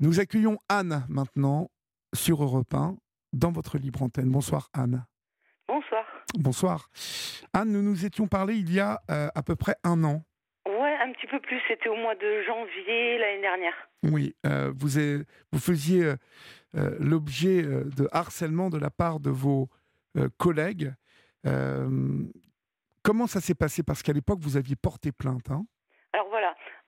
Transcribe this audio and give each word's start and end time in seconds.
Nous 0.00 0.20
accueillons 0.20 0.58
Anne 0.68 1.04
maintenant 1.08 1.70
sur 2.14 2.42
Europe 2.42 2.72
1 2.74 2.96
dans 3.32 3.52
votre 3.52 3.78
libre 3.78 4.02
antenne. 4.02 4.30
Bonsoir 4.30 4.68
Anne. 4.72 5.04
Bonsoir. 5.68 6.04
Bonsoir. 6.34 6.90
Anne, 7.52 7.72
nous 7.72 7.82
nous 7.82 8.04
étions 8.04 8.26
parlé 8.26 8.56
il 8.56 8.72
y 8.72 8.80
a 8.80 9.00
euh, 9.10 9.28
à 9.34 9.42
peu 9.42 9.56
près 9.56 9.76
un 9.84 10.02
an. 10.04 10.24
Ouais, 10.66 10.96
un 11.02 11.12
petit 11.12 11.26
peu 11.26 11.40
plus. 11.40 11.60
C'était 11.68 11.88
au 11.88 11.96
mois 11.96 12.14
de 12.14 12.42
janvier 12.46 13.18
l'année 13.18 13.40
dernière. 13.40 13.74
Oui, 14.02 14.34
euh, 14.46 14.72
vous, 14.76 14.98
avez- 14.98 15.24
vous 15.52 15.58
faisiez 15.60 16.04
euh, 16.74 16.96
l'objet 16.98 17.62
de 17.62 18.08
harcèlement 18.12 18.70
de 18.70 18.78
la 18.78 18.90
part 18.90 19.20
de 19.20 19.30
vos 19.30 19.68
collègues. 20.38 20.92
Comment 23.02 23.26
ça 23.26 23.40
s'est 23.40 23.54
passé? 23.54 23.82
Parce 23.82 24.02
qu'à 24.02 24.12
l'époque, 24.12 24.38
vous 24.40 24.56
aviez 24.56 24.76
porté 24.76 25.12
plainte. 25.12 25.50
hein. 25.50 25.66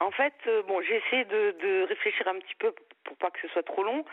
En 0.00 0.10
fait, 0.10 0.34
euh, 0.46 0.62
bon, 0.62 0.80
j'ai 0.82 0.96
essayé 0.96 1.24
de, 1.24 1.54
de 1.62 1.82
réfléchir 1.88 2.28
un 2.28 2.38
petit 2.38 2.54
peu 2.58 2.74
pour 3.04 3.16
pas 3.16 3.30
que 3.30 3.40
ce 3.40 3.48
soit 3.48 3.62
trop 3.62 3.82
long. 3.82 4.04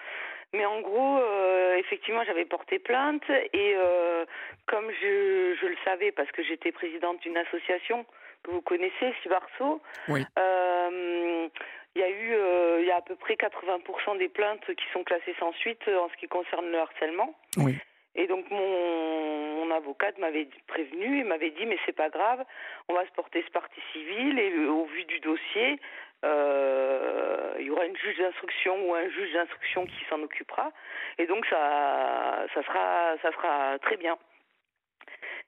Mais 0.53 0.65
en 0.65 0.81
gros, 0.81 1.17
euh, 1.19 1.75
effectivement, 1.77 2.23
j'avais 2.23 2.45
porté 2.45 2.77
plainte 2.79 3.23
et 3.29 3.73
euh, 3.75 4.23
comme 4.67 4.89
je, 4.91 5.55
je 5.59 5.65
le 5.65 5.75
savais 5.83 6.11
parce 6.11 6.31
que 6.31 6.43
j'étais 6.43 6.71
présidente 6.71 7.19
d'une 7.21 7.37
association 7.37 8.05
que 8.43 8.51
vous 8.51 8.61
connaissez, 8.61 9.13
Sibarso, 9.23 9.81
Oui. 10.09 10.21
il 10.37 11.99
y 11.99 12.03
a 12.03 12.09
eu, 12.09 12.35
il 12.81 12.85
y 12.85 12.91
a 12.91 12.97
à 12.97 13.01
peu 13.01 13.15
près 13.15 13.33
80% 13.35 14.17
des 14.17 14.27
plaintes 14.29 14.65
qui 14.75 14.85
sont 14.91 15.03
classées 15.03 15.35
sans 15.39 15.53
suite 15.53 15.87
en 15.87 16.09
ce 16.09 16.15
qui 16.17 16.27
concerne 16.27 16.69
le 16.69 16.77
harcèlement. 16.77 17.33
Oui. 17.57 17.75
Et 18.15 18.27
donc 18.27 18.49
mon, 18.51 19.65
mon 19.65 19.71
avocate 19.71 20.17
m'avait 20.19 20.47
prévenu 20.67 21.19
et 21.19 21.23
m'avait 21.23 21.49
dit 21.49 21.65
mais 21.65 21.77
c'est 21.85 21.95
pas 21.95 22.09
grave, 22.09 22.43
on 22.87 22.93
va 22.93 23.05
se 23.05 23.11
porter 23.11 23.43
ce 23.45 23.51
partie 23.51 23.81
civile 23.91 24.37
et 24.39 24.51
euh, 24.51 24.69
au 24.69 24.85
vu 24.85 25.03
du 25.05 25.19
dossier, 25.19 25.79
euh, 26.23 27.55
il 27.59 27.65
y 27.65 27.69
aura 27.71 27.85
une 27.85 27.97
juge 27.97 28.17
d'instruction 28.17 28.87
ou 28.87 28.93
un 28.93 29.09
juge 29.09 29.33
d'instruction 29.33 29.85
qui 29.85 30.05
s'en 30.09 30.21
occupera 30.21 30.71
et 31.17 31.25
donc 31.25 31.45
ça 31.47 32.45
ça 32.53 32.63
sera 32.63 33.17
ça 33.21 33.31
sera 33.31 33.79
très 33.79 33.97
bien. 33.97 34.17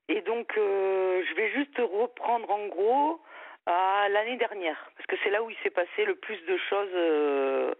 Et 0.10 0.22
donc 0.22 0.58
euh, 0.58 1.24
je 1.30 1.36
vais 1.36 1.52
juste 1.52 1.78
reprendre 1.78 2.50
en 2.50 2.66
gros 2.68 3.22
à 3.68 4.10
l'année 4.10 4.38
dernière 4.38 4.90
parce 4.98 5.06
que 5.08 5.16
c'est 5.24 5.30
là 5.30 5.44
où 5.44 5.52
il 5.52 5.58
s'est 5.58 5.70
passé 5.70 6.04
le 6.06 6.16
plus 6.16 6.44
de 6.46 6.58
choses 6.58 7.76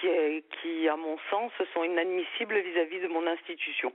qui, 0.00 0.88
à 0.88 0.96
mon 0.96 1.16
sens, 1.30 1.52
sont 1.74 1.84
inadmissibles 1.84 2.58
vis-à-vis 2.58 3.00
de 3.00 3.08
mon 3.08 3.26
institution. 3.26 3.92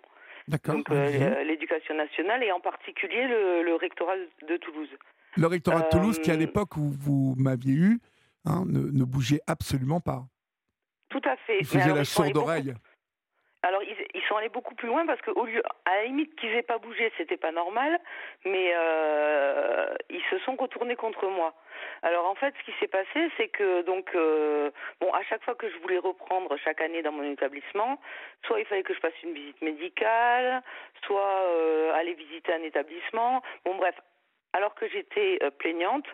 D'accord. 0.48 0.76
Donc, 0.76 0.90
euh, 0.92 1.44
l'éducation 1.44 1.96
nationale 1.96 2.44
et 2.44 2.52
en 2.52 2.60
particulier 2.60 3.28
le, 3.28 3.64
le 3.64 3.76
rectorat 3.76 4.16
de 4.48 4.58
Toulouse. 4.58 4.90
Le 5.38 5.48
rectorat 5.48 5.82
de 5.84 5.90
Toulouse, 5.90 6.20
qui 6.20 6.32
à 6.32 6.34
euh, 6.34 6.38
l'époque 6.38 6.76
où 6.78 6.92
vous 7.00 7.34
m'aviez 7.38 7.74
eu, 7.74 8.00
hein, 8.46 8.64
ne, 8.68 8.92
ne 8.92 9.04
bougeait 9.06 9.42
absolument 9.48 10.02
pas. 10.02 10.24
Tout 11.10 11.22
à 11.24 11.38
fait. 11.38 11.60
Il 11.60 11.66
faisait 11.66 11.84
alors, 11.84 11.98
la 11.98 12.06
sourde 12.06 12.36
oreille. 12.36 12.74
Alors, 13.62 13.82
ils, 13.84 13.96
ils 14.14 14.22
sont 14.28 14.36
allés 14.36 14.50
beaucoup 14.50 14.76
plus 14.76 14.90
loin 14.90 15.06
parce 15.06 15.22
qu'au 15.22 15.46
lieu, 15.46 15.62
à 15.86 15.96
la 15.96 16.06
limite 16.06 16.36
qu'ils 16.36 16.50
aient 16.50 16.64
pas 16.64 16.80
bougé, 16.80 17.10
c'était 17.18 17.38
pas 17.38 17.54
normal, 17.54 17.98
mais 18.44 18.74
euh, 18.76 19.94
ils 20.10 20.24
se 20.30 20.38
sont 20.40 20.56
retournés 20.56 20.98
contre 20.98 21.28
moi. 21.30 21.54
Alors, 22.02 22.26
en 22.26 22.36
fait, 22.36 22.54
ce 22.60 22.72
qui 22.72 22.78
s'est 22.80 22.88
passé, 22.88 23.32
c'est 23.38 23.48
que 23.48 23.82
donc, 23.84 24.10
euh, 24.16 24.72
bon, 25.00 25.12
à 25.14 25.24
chaque 25.24 25.44
fois 25.44 25.56
que 25.56 25.70
je 25.70 25.78
voulais 25.78 25.98
reprendre 25.98 26.56
chaque 26.58 26.82
année 26.82 27.02
dans 27.02 27.12
mon 27.12 27.24
établissement, 27.24 28.00
soit 28.46 28.60
il 28.60 28.66
fallait 28.66 28.84
que 28.84 28.94
je 28.94 29.00
fasse 29.00 29.14
une 29.24 29.34
visite 29.34 29.62
médicale, 29.62 30.62
soit 31.06 31.44
euh, 31.46 31.94
aller 31.94 32.14
visiter 32.14 32.54
un 32.54 32.64
établissement. 32.64 33.42
Bon, 33.66 33.76
bref. 33.76 33.96
Alors 34.56 34.76
que 34.76 34.88
j'étais 34.88 35.40
euh, 35.42 35.50
plaignante, 35.50 36.06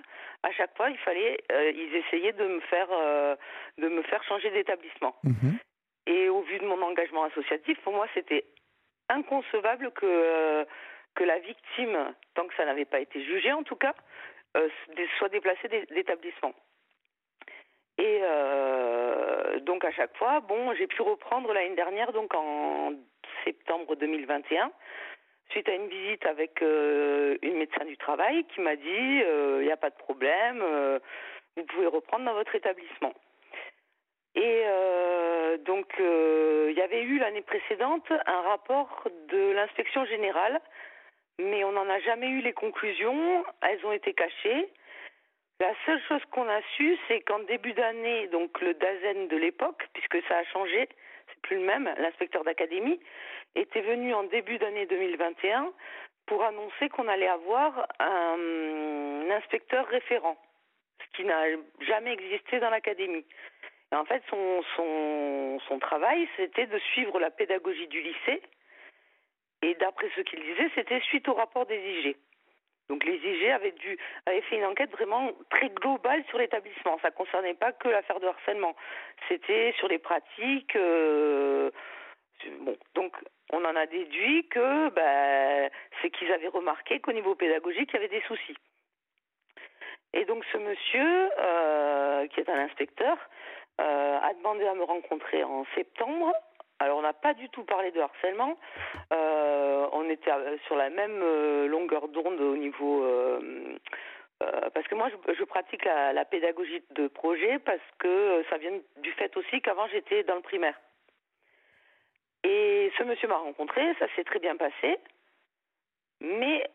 à 0.43 0.51
chaque 0.51 0.75
fois, 0.77 0.89
il 0.89 0.97
fallait, 0.99 1.43
ils 1.49 1.95
essayaient 1.95 2.33
de 2.33 2.47
me 2.47 2.59
faire, 2.61 2.87
de 3.77 3.89
me 3.89 4.01
faire 4.03 4.23
changer 4.23 4.49
d'établissement. 4.51 5.15
Mhm. 5.23 5.59
Et 6.07 6.29
au 6.29 6.41
vu 6.41 6.57
de 6.59 6.65
mon 6.65 6.81
engagement 6.81 7.23
associatif, 7.25 7.77
pour 7.81 7.93
moi, 7.93 8.07
c'était 8.13 8.45
inconcevable 9.09 9.91
que, 9.91 10.65
que 11.15 11.23
la 11.23 11.39
victime, 11.39 12.13
tant 12.35 12.47
que 12.47 12.55
ça 12.55 12.65
n'avait 12.65 12.85
pas 12.85 12.99
été 12.99 13.23
jugé 13.23 13.51
en 13.51 13.63
tout 13.63 13.75
cas, 13.75 13.93
soit 15.17 15.29
déplacée 15.29 15.67
d'é- 15.67 15.85
d'établissement. 15.91 16.53
Et 17.97 18.19
euh, 18.23 19.59
donc 19.61 19.83
à 19.83 19.91
chaque 19.91 20.15
fois, 20.17 20.39
bon, 20.41 20.73
j'ai 20.75 20.87
pu 20.87 21.01
reprendre 21.01 21.51
l'année 21.53 21.75
dernière, 21.75 22.11
donc 22.13 22.33
en 22.33 22.93
septembre 23.43 23.95
2021, 23.95 24.71
suite 25.49 25.67
à 25.67 25.73
une 25.75 25.87
visite 25.87 26.25
avec 26.25 26.61
euh, 26.61 27.37
une 27.41 27.57
médecin 27.57 27.83
du 27.85 27.97
travail 27.97 28.45
qui 28.53 28.61
m'a 28.61 28.75
dit, 28.75 28.85
il 28.87 29.61
n'y 29.65 29.71
a 29.71 29.77
pas 29.77 29.89
de 29.89 29.97
problème, 29.97 30.61
euh, 30.61 30.99
vous 31.57 31.63
pouvez 31.65 31.87
reprendre 31.87 32.25
dans 32.25 32.33
votre 32.33 32.55
établissement. 32.55 33.13
Et 34.35 34.63
euh, 34.65 35.57
donc, 35.57 35.87
euh, 35.99 36.67
il 36.71 36.77
y 36.77 36.81
avait 36.81 37.01
eu 37.01 37.17
l'année 37.17 37.41
précédente 37.41 38.09
un 38.25 38.41
rapport 38.41 39.07
de 39.29 39.51
l'inspection 39.51 40.05
générale, 40.05 40.61
mais 41.39 41.63
on 41.63 41.71
n'en 41.71 41.89
a 41.89 41.99
jamais 42.01 42.27
eu 42.27 42.41
les 42.41 42.53
conclusions. 42.53 43.43
Elles 43.61 43.83
ont 43.85 43.91
été 43.91 44.13
cachées. 44.13 44.69
La 45.59 45.73
seule 45.85 46.01
chose 46.07 46.21
qu'on 46.31 46.47
a 46.47 46.61
su, 46.75 46.97
c'est 47.07 47.21
qu'en 47.21 47.39
début 47.39 47.73
d'année, 47.73 48.27
donc 48.27 48.61
le 48.61 48.73
DAZEN 48.73 49.27
de 49.27 49.37
l'époque, 49.37 49.87
puisque 49.93 50.21
ça 50.27 50.37
a 50.37 50.43
changé, 50.45 50.87
c'est 51.27 51.41
plus 51.41 51.57
le 51.57 51.63
même, 51.63 51.93
l'inspecteur 51.97 52.43
d'académie, 52.43 52.99
était 53.55 53.81
venu 53.81 54.13
en 54.13 54.23
début 54.23 54.57
d'année 54.57 54.85
2021 54.85 55.71
pour 56.27 56.43
annoncer 56.43 56.89
qu'on 56.89 57.07
allait 57.07 57.27
avoir 57.27 57.87
un, 57.99 59.29
inspecteur 59.31 59.85
référent, 59.87 60.37
ce 61.03 61.17
qui 61.17 61.25
n'a 61.25 61.43
jamais 61.81 62.13
existé 62.13 62.59
dans 62.59 62.69
l'académie. 62.69 63.25
En 63.91 64.05
fait, 64.05 64.21
son, 64.29 64.61
son, 64.75 65.59
son 65.67 65.79
travail, 65.79 66.27
c'était 66.37 66.67
de 66.67 66.77
suivre 66.93 67.19
la 67.19 67.31
pédagogie 67.31 67.87
du 67.87 68.01
lycée. 68.01 68.41
Et 69.61 69.75
d'après 69.75 70.09
ce 70.15 70.21
qu'il 70.21 70.41
disait, 70.41 70.69
c'était 70.75 71.01
suite 71.01 71.27
au 71.27 71.33
rapport 71.33 71.65
des 71.65 71.77
IG. 71.77 72.15
Donc 72.89 73.03
les 73.03 73.17
IG 73.17 73.49
avaient, 73.51 73.71
dû, 73.71 73.97
avaient 74.25 74.41
fait 74.41 74.57
une 74.57 74.65
enquête 74.65 74.91
vraiment 74.91 75.31
très 75.51 75.69
globale 75.69 76.23
sur 76.29 76.39
l'établissement. 76.39 76.97
Ça 77.01 77.09
ne 77.09 77.13
concernait 77.13 77.53
pas 77.53 77.71
que 77.71 77.87
l'affaire 77.87 78.19
de 78.19 78.27
harcèlement. 78.27 78.75
C'était 79.27 79.73
sur 79.77 79.87
les 79.87 79.99
pratiques. 79.99 80.75
euh, 80.75 81.69
bon, 82.61 82.75
donc 82.95 83.15
on 83.51 83.63
en 83.63 83.75
a 83.75 83.85
déduit 83.85 84.47
que 84.47 84.89
ben, 84.89 85.69
c'est 86.01 86.09
qu'ils 86.09 86.31
avaient 86.31 86.47
remarqué 86.47 86.99
qu'au 86.99 87.13
niveau 87.13 87.35
pédagogique, 87.35 87.89
il 87.91 87.95
y 87.95 87.97
avait 87.97 88.07
des 88.07 88.21
soucis. 88.21 88.57
Et 90.13 90.25
donc 90.25 90.43
ce 90.51 90.57
monsieur, 90.57 91.29
euh, 91.39 92.27
qui 92.27 92.39
est 92.39 92.49
un 92.49 92.59
inspecteur, 92.59 93.17
euh, 93.79 94.19
a 94.19 94.33
demandé 94.33 94.65
à 94.65 94.73
me 94.73 94.83
rencontrer 94.83 95.43
en 95.43 95.65
septembre. 95.75 96.33
Alors 96.79 96.97
on 96.97 97.01
n'a 97.01 97.13
pas 97.13 97.33
du 97.33 97.49
tout 97.49 97.63
parlé 97.63 97.91
de 97.91 97.99
harcèlement. 97.99 98.57
Euh, 99.11 99.87
on 99.91 100.09
était 100.09 100.31
euh, 100.31 100.57
sur 100.65 100.77
la 100.77 100.89
même 100.89 101.19
euh, 101.21 101.67
longueur 101.67 102.07
d'onde 102.07 102.39
au 102.39 102.55
niveau 102.55 103.05
parce 104.73 104.87
que 104.87 104.95
moi 104.95 105.09
je, 105.09 105.43
pratique 105.43 105.83
la, 105.83 106.23
pédagogie 106.23 106.81
de 106.91 107.07
projet 107.07 107.59
parce 107.59 107.81
que 107.97 108.43
ça 108.49 108.57
vient 108.57 108.71
du 108.97 109.11
fait 109.13 109.35
aussi 109.35 109.61
qu'avant 109.61 109.87
j'étais 109.87 110.23
dans 110.23 110.35
le 110.35 110.41
primaire. 110.41 110.79
Et 112.45 112.89
ce 112.97 113.03
monsieur 113.03 113.27
m'a 113.27 113.37
rencontré, 113.37 113.81
ça 113.99 114.05
s'est 114.15 114.23
très 114.23 114.39
bien 114.39 114.55
passé. 114.55 114.97
Mais 116.21 116.69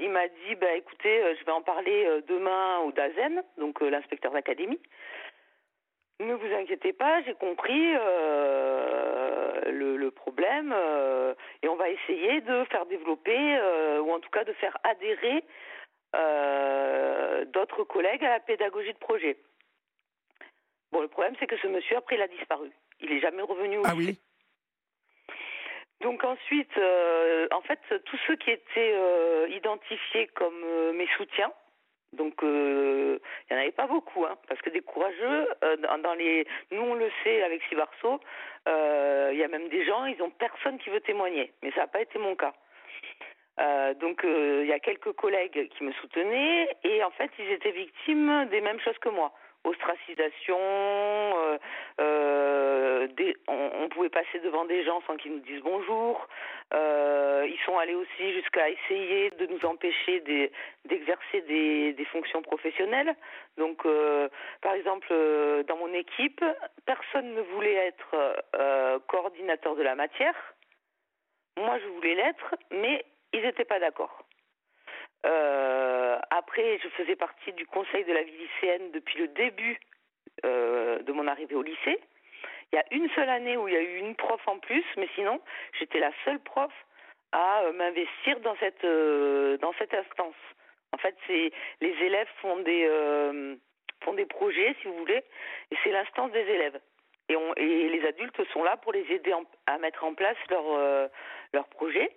il 0.00 0.10
m'a 0.10 0.26
dit, 0.28 0.54
bah, 0.56 0.74
écoutez, 0.74 1.36
je 1.38 1.44
vais 1.44 1.52
en 1.52 1.62
parler 1.62 2.22
demain 2.26 2.78
au 2.80 2.90
DAZEN, 2.90 3.44
donc 3.58 3.80
l'inspecteur 3.80 4.32
d'académie. 4.32 4.80
Ne 6.18 6.32
vous 6.34 6.54
inquiétez 6.54 6.94
pas, 6.94 7.22
j'ai 7.22 7.34
compris 7.34 7.94
euh, 7.94 9.60
le, 9.70 9.96
le 9.98 10.10
problème 10.10 10.72
euh, 10.74 11.34
et 11.62 11.68
on 11.68 11.76
va 11.76 11.90
essayer 11.90 12.40
de 12.40 12.64
faire 12.64 12.86
développer 12.86 13.36
euh, 13.36 14.00
ou 14.00 14.12
en 14.12 14.20
tout 14.20 14.30
cas 14.30 14.44
de 14.44 14.52
faire 14.54 14.76
adhérer 14.84 15.44
d'autres 17.52 17.84
collègues 17.84 18.24
à 18.24 18.30
la 18.30 18.40
pédagogie 18.40 18.94
de 18.94 18.98
projet. 18.98 19.36
Bon, 20.90 21.02
le 21.02 21.08
problème 21.08 21.34
c'est 21.38 21.46
que 21.46 21.58
ce 21.58 21.66
monsieur 21.66 21.98
après 21.98 22.16
il 22.16 22.22
a 22.22 22.28
disparu. 22.28 22.70
Il 23.00 23.12
est 23.12 23.20
jamais 23.20 23.42
revenu 23.42 23.76
au 23.78 23.82
Ah 23.84 23.92
lycée. 23.92 24.12
oui 24.12 24.18
Donc 26.00 26.24
ensuite, 26.24 26.72
en 27.52 27.60
fait, 27.60 27.80
tous 28.06 28.18
ceux 28.26 28.36
qui 28.36 28.50
étaient 28.50 28.94
identifiés 29.50 30.28
comme 30.28 30.58
mes 30.94 31.06
soutiens, 31.18 31.52
donc 32.16 32.42
euh, 32.42 33.18
il 33.48 33.54
n'y 33.54 33.58
en 33.58 33.62
avait 33.62 33.72
pas 33.72 33.86
beaucoup, 33.86 34.24
hein, 34.24 34.36
parce 34.48 34.60
que 34.62 34.70
des 34.70 34.80
courageux, 34.80 35.48
euh, 35.64 35.76
dans, 36.02 36.14
les, 36.14 36.46
nous 36.70 36.82
on 36.82 36.94
le 36.94 37.10
sait 37.22 37.42
avec 37.42 37.62
Sibarso, 37.68 38.20
euh, 38.68 39.30
il 39.32 39.38
y 39.38 39.44
a 39.44 39.48
même 39.48 39.68
des 39.68 39.84
gens, 39.84 40.04
ils 40.06 40.20
ont 40.22 40.30
personne 40.30 40.78
qui 40.78 40.90
veut 40.90 41.00
témoigner, 41.00 41.52
mais 41.62 41.70
ça 41.72 41.82
n'a 41.82 41.86
pas 41.86 42.00
été 42.00 42.18
mon 42.18 42.34
cas. 42.34 42.54
donc 44.00 44.22
il 44.24 44.66
y 44.66 44.72
a 44.72 44.80
quelques 44.80 45.12
collègues 45.12 45.68
qui 45.70 45.84
me 45.84 45.92
soutenaient 45.92 46.68
et 46.84 47.04
en 47.04 47.10
fait 47.10 47.30
ils 47.38 47.52
étaient 47.52 47.70
victimes 47.70 48.46
des 48.50 48.60
mêmes 48.60 48.80
choses 48.80 48.98
que 48.98 49.08
moi 49.08 49.32
ostracisation, 49.66 50.58
euh, 50.58 51.58
euh, 52.00 53.08
on, 53.48 53.88
pouvait 53.88 54.08
passer 54.08 54.38
devant 54.40 54.64
des 54.64 54.84
gens 54.84 55.00
sans 55.06 55.16
qu'ils 55.16 55.32
nous 55.32 55.40
disent 55.40 55.62
bonjour. 55.62 56.28
Euh, 56.74 57.46
ils 57.48 57.58
sont 57.64 57.78
allés 57.78 57.94
aussi 57.94 58.32
jusqu'à 58.32 58.68
essayer 58.68 59.30
de 59.30 59.46
nous 59.46 59.64
empêcher 59.64 60.20
d'exercer 60.84 61.40
des, 61.42 61.92
des, 61.92 62.04
fonctions 62.06 62.42
professionnelles. 62.42 63.14
Donc, 63.56 63.86
par 64.60 64.74
exemple, 64.74 65.12
dans 65.66 65.76
mon 65.76 65.92
équipe, 65.94 66.44
personne 66.84 67.34
ne 67.34 67.40
voulait 67.40 67.74
être 67.74 69.00
coordinateur 69.06 69.76
de 69.76 69.82
la 69.82 69.94
matière. 69.94 70.34
Moi, 71.56 71.78
je 71.78 71.86
voulais 71.88 72.14
l'être, 72.14 72.54
mais 72.70 73.04
ils 73.32 73.42
n'étaient 73.42 73.64
pas 73.64 73.80
d'accord. 73.80 74.25
Euh, 75.26 76.18
après, 76.30 76.78
je 76.82 76.88
faisais 76.90 77.16
partie 77.16 77.52
du 77.52 77.66
conseil 77.66 78.04
de 78.04 78.12
la 78.12 78.22
vie 78.22 78.36
lycéenne 78.36 78.90
depuis 78.92 79.18
le 79.18 79.28
début 79.28 79.78
euh, 80.44 81.00
de 81.00 81.12
mon 81.12 81.26
arrivée 81.26 81.54
au 81.54 81.62
lycée. 81.62 82.00
Il 82.72 82.76
y 82.76 82.78
a 82.78 82.84
une 82.90 83.08
seule 83.10 83.28
année 83.28 83.56
où 83.56 83.68
il 83.68 83.74
y 83.74 83.76
a 83.76 83.80
eu 83.80 83.98
une 83.98 84.14
prof 84.14 84.40
en 84.46 84.58
plus, 84.58 84.84
mais 84.96 85.08
sinon, 85.14 85.40
j'étais 85.78 85.98
la 85.98 86.12
seule 86.24 86.40
prof 86.40 86.72
à 87.32 87.62
euh, 87.62 87.72
m'investir 87.72 88.40
dans 88.40 88.56
cette 88.56 88.86
dans 89.60 89.72
cette 89.78 89.94
instance. 89.94 90.36
En 90.92 90.98
fait, 90.98 91.16
les 91.28 91.52
élèves 91.80 92.28
font 92.40 92.58
des 92.60 92.88
font 94.02 94.14
des 94.14 94.26
projets, 94.26 94.74
si 94.80 94.88
vous 94.88 94.96
voulez, 94.98 95.22
et 95.70 95.76
c'est 95.82 95.90
l'instance 95.90 96.30
des 96.32 96.40
élèves. 96.40 96.78
Et, 97.28 97.88
les 97.88 98.06
adultes 98.06 98.44
sont 98.52 98.62
là 98.62 98.76
pour 98.76 98.92
les 98.92 99.04
aider 99.10 99.34
à 99.66 99.78
mettre 99.78 100.04
en 100.04 100.14
place 100.14 100.36
leur 100.48 101.08
leur 101.52 101.66
projet. 101.68 102.10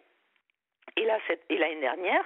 Et 0.98 1.06
là, 1.06 1.18
et 1.50 1.58
l'année 1.58 1.82
dernière, 1.82 2.26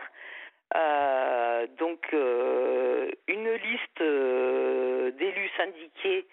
donc 1.77 2.05
euh, 2.13 3.11
une 3.27 3.51
liste 3.51 4.01
euh, 4.01 5.11
d'élus 5.11 5.49
syndiqués 5.57 6.27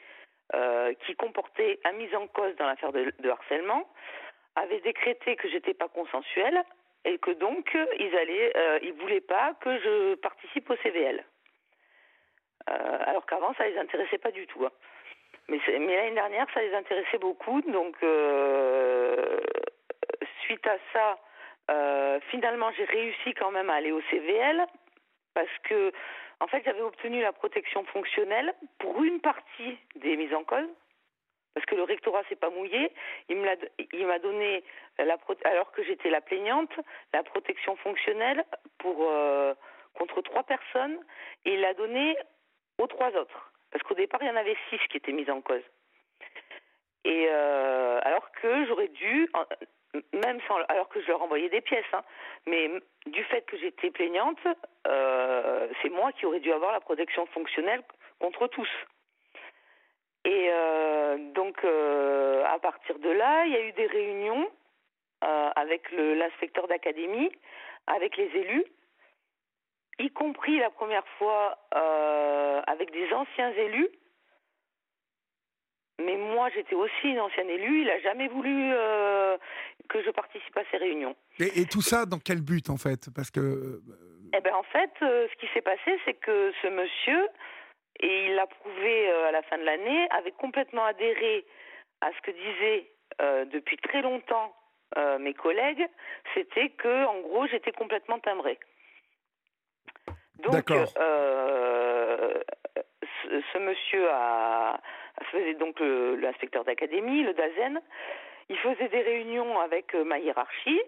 qui 1.07 1.15
comportait 1.15 1.79
un 1.85 1.93
mise 1.93 2.13
en 2.17 2.27
cause 2.27 2.57
dans 2.57 2.67
l'affaire 2.67 2.91
de, 2.91 3.31
harcèlement 3.31 3.89
avait 4.57 4.81
décrété 4.81 5.37
que 5.37 5.49
j'étais 5.49 5.75
pas 5.75 5.87
consensuelle 5.87 6.65
et 7.05 7.19
que 7.19 7.31
donc 7.31 7.73
ils 8.01 8.17
allaient, 8.17 8.53
ils 8.83 8.93
voulaient 8.95 9.21
pas 9.21 9.55
que 9.61 9.79
je 9.79 10.15
participe 10.17 10.69
au 10.69 10.77
CVL. 10.79 11.25
alors 12.67 13.27
qu'avant 13.27 13.55
ça 13.55 13.69
les 13.69 13.79
intéressait 13.79 14.19
pas 14.19 14.33
du 14.33 14.49
tout. 14.49 14.67
Hein. 14.67 14.73
Mais, 15.47 15.61
mais 15.79 15.95
l'année 15.95 16.15
dernière 16.17 16.49
ça 16.53 16.63
les 16.63 16.75
intéressait 16.75 17.19
beaucoup, 17.19 17.61
donc 17.63 17.97
suite 20.47 20.67
à 20.67 20.79
ça, 20.93 21.17
euh, 21.71 22.21
finalement, 22.31 22.71
j'ai 22.77 22.85
réussi 22.85 23.35
quand 23.35 23.51
même 23.51 23.71
à 23.71 23.75
aller 23.75 23.93
au 23.93 24.01
CVL 24.11 24.67
parce 25.35 25.59
que, 25.65 25.93
en 26.41 26.47
fait, 26.47 26.63
j'avais 26.65 26.81
obtenu 26.81 27.21
la 27.21 27.33
protection 27.33 27.85
fonctionnelle 27.85 28.53
pour 28.79 29.03
une 29.03 29.21
partie 29.21 29.79
des 29.97 30.17
mises 30.17 30.35
en 30.35 30.45
cause. 30.45 30.69
Parce 31.55 31.67
que 31.67 31.75
le 31.75 31.83
rectorat 31.83 32.23
s'est 32.29 32.37
pas 32.37 32.51
mouillé, 32.51 32.93
il 33.29 33.37
m'a 34.07 34.19
donné 34.21 34.63
alors 35.45 35.73
que 35.73 35.83
j'étais 35.83 36.11
la 36.11 36.21
plaignante 36.21 36.73
la 37.13 37.23
protection 37.23 37.77
fonctionnelle 37.77 38.45
pour 38.79 39.09
euh, 39.09 39.55
contre 39.95 40.23
trois 40.23 40.45
personnes 40.45 40.99
et 41.45 41.55
il 41.55 41.61
l'a 41.61 41.75
donné 41.75 42.17
aux 42.79 42.87
trois 42.87 43.11
autres 43.17 43.53
parce 43.71 43.83
qu'au 43.85 43.95
départ 43.95 44.23
il 44.23 44.29
y 44.29 44.31
en 44.31 44.37
avait 44.37 44.57
six 44.69 44.79
qui 44.91 44.99
étaient 44.99 45.13
mises 45.13 45.31
en 45.31 45.41
cause 45.41 45.63
et 47.05 47.27
euh, 47.31 48.01
alors 48.03 48.31
que 48.33 48.67
j'aurais 48.67 48.89
dû 48.89 49.29
même 50.13 50.41
sans, 50.47 50.57
alors 50.69 50.89
que 50.89 51.01
je 51.01 51.09
leur 51.09 51.23
envoyais 51.23 51.49
des 51.49 51.61
pièces, 51.61 51.85
hein. 51.93 52.03
mais 52.47 52.71
du 53.07 53.25
fait 53.25 53.43
que 53.43 53.57
j'étais 53.59 53.91
plaignante, 53.91 54.39
euh, 54.87 55.69
c'est 55.83 55.89
moi 55.89 56.13
qui 56.13 56.27
aurais 56.27 56.41
dû 56.41 56.53
avoir 56.53 56.73
la 56.73 56.81
protection 56.81 57.27
fonctionnelle 57.27 57.83
contre 58.19 58.47
tous. 58.47 58.69
Et 60.25 60.49
euh, 60.51 61.17
donc, 61.33 61.65
euh, 61.65 62.45
à 62.45 62.59
partir 62.59 62.99
de 62.99 63.09
là, 63.09 63.45
il 63.47 63.53
y 63.53 63.57
a 63.57 63.63
eu 63.63 63.73
des 63.73 63.87
réunions 63.87 64.51
avec 65.55 65.91
l'inspecteur 65.93 66.67
d'académie, 66.67 67.31
avec 67.87 68.17
les 68.17 68.31
élus, 68.35 68.65
y 69.99 70.11
compris 70.11 70.59
la 70.59 70.71
première 70.71 71.07
fois 71.19 71.59
avec 72.67 72.91
des 72.91 73.13
anciens 73.13 73.51
élus 73.51 73.91
mais 76.05 76.17
moi, 76.17 76.49
j'étais 76.55 76.75
aussi 76.75 77.09
une 77.09 77.21
ancienne 77.21 77.51
élue. 77.51 77.83
Il 77.83 77.87
n'a 77.87 78.01
jamais 78.01 78.29
voulu 78.29 78.73
euh, 78.73 79.37
que 79.89 80.03
je 80.03 80.11
participe 80.11 80.57
à 80.57 80.63
ces 80.71 80.77
réunions. 80.77 81.17
Et, 81.39 81.65
tout 81.67 81.83
ça, 81.83 82.07
dans 82.07 82.19
quel 82.19 82.41
but, 82.41 82.71
en 82.71 82.77
fait? 82.77 83.09
Parce 83.15 83.31
que. 83.31 83.41
Euh, 83.41 83.83
eh 84.35 84.41
ben, 84.41 84.55
en 84.55 84.63
fait, 84.63 84.91
euh, 85.03 85.27
ce 85.31 85.37
qui 85.37 85.53
s'est 85.53 85.63
passé, 85.63 85.99
c'est 86.05 86.15
que 86.15 86.53
ce 86.63 86.69
monsieur, 86.69 87.29
et 88.01 88.27
il 88.27 88.35
l'a 88.35 88.47
prouvé 88.47 89.11
à 89.11 89.33
la 89.33 89.43
fin 89.43 89.59
de 89.59 89.65
l'année, 89.65 90.07
avait 90.11 90.33
complètement 90.33 90.85
adhéré 90.85 91.45
à 92.01 92.11
ce 92.13 92.21
que 92.23 92.31
disaient 92.31 92.91
depuis 93.53 93.77
très 93.77 94.01
longtemps 94.01 94.55
mes 95.19 95.35
collègues. 95.35 95.87
C'était 96.33 96.71
que, 96.71 97.05
en 97.07 97.21
gros, 97.21 97.47
j'étais 97.49 97.73
complètement 97.73 98.19
timbrée. 98.21 98.59
Donc, 100.39 100.71
ce 103.53 103.59
monsieur 103.59 104.09
a 104.11 104.81
faisait 105.27 105.55
donc 105.55 105.79
l'inspecteur 105.81 106.65
d'académie, 106.65 107.23
le 107.23 107.35
DAZEN. 107.35 107.81
Il 108.49 108.59
faisait 108.59 108.89
des 108.89 109.03
réunions 109.03 109.61
avec 109.61 109.95
euh, 109.95 110.05
ma 110.05 110.19
hiérarchie 110.19 110.83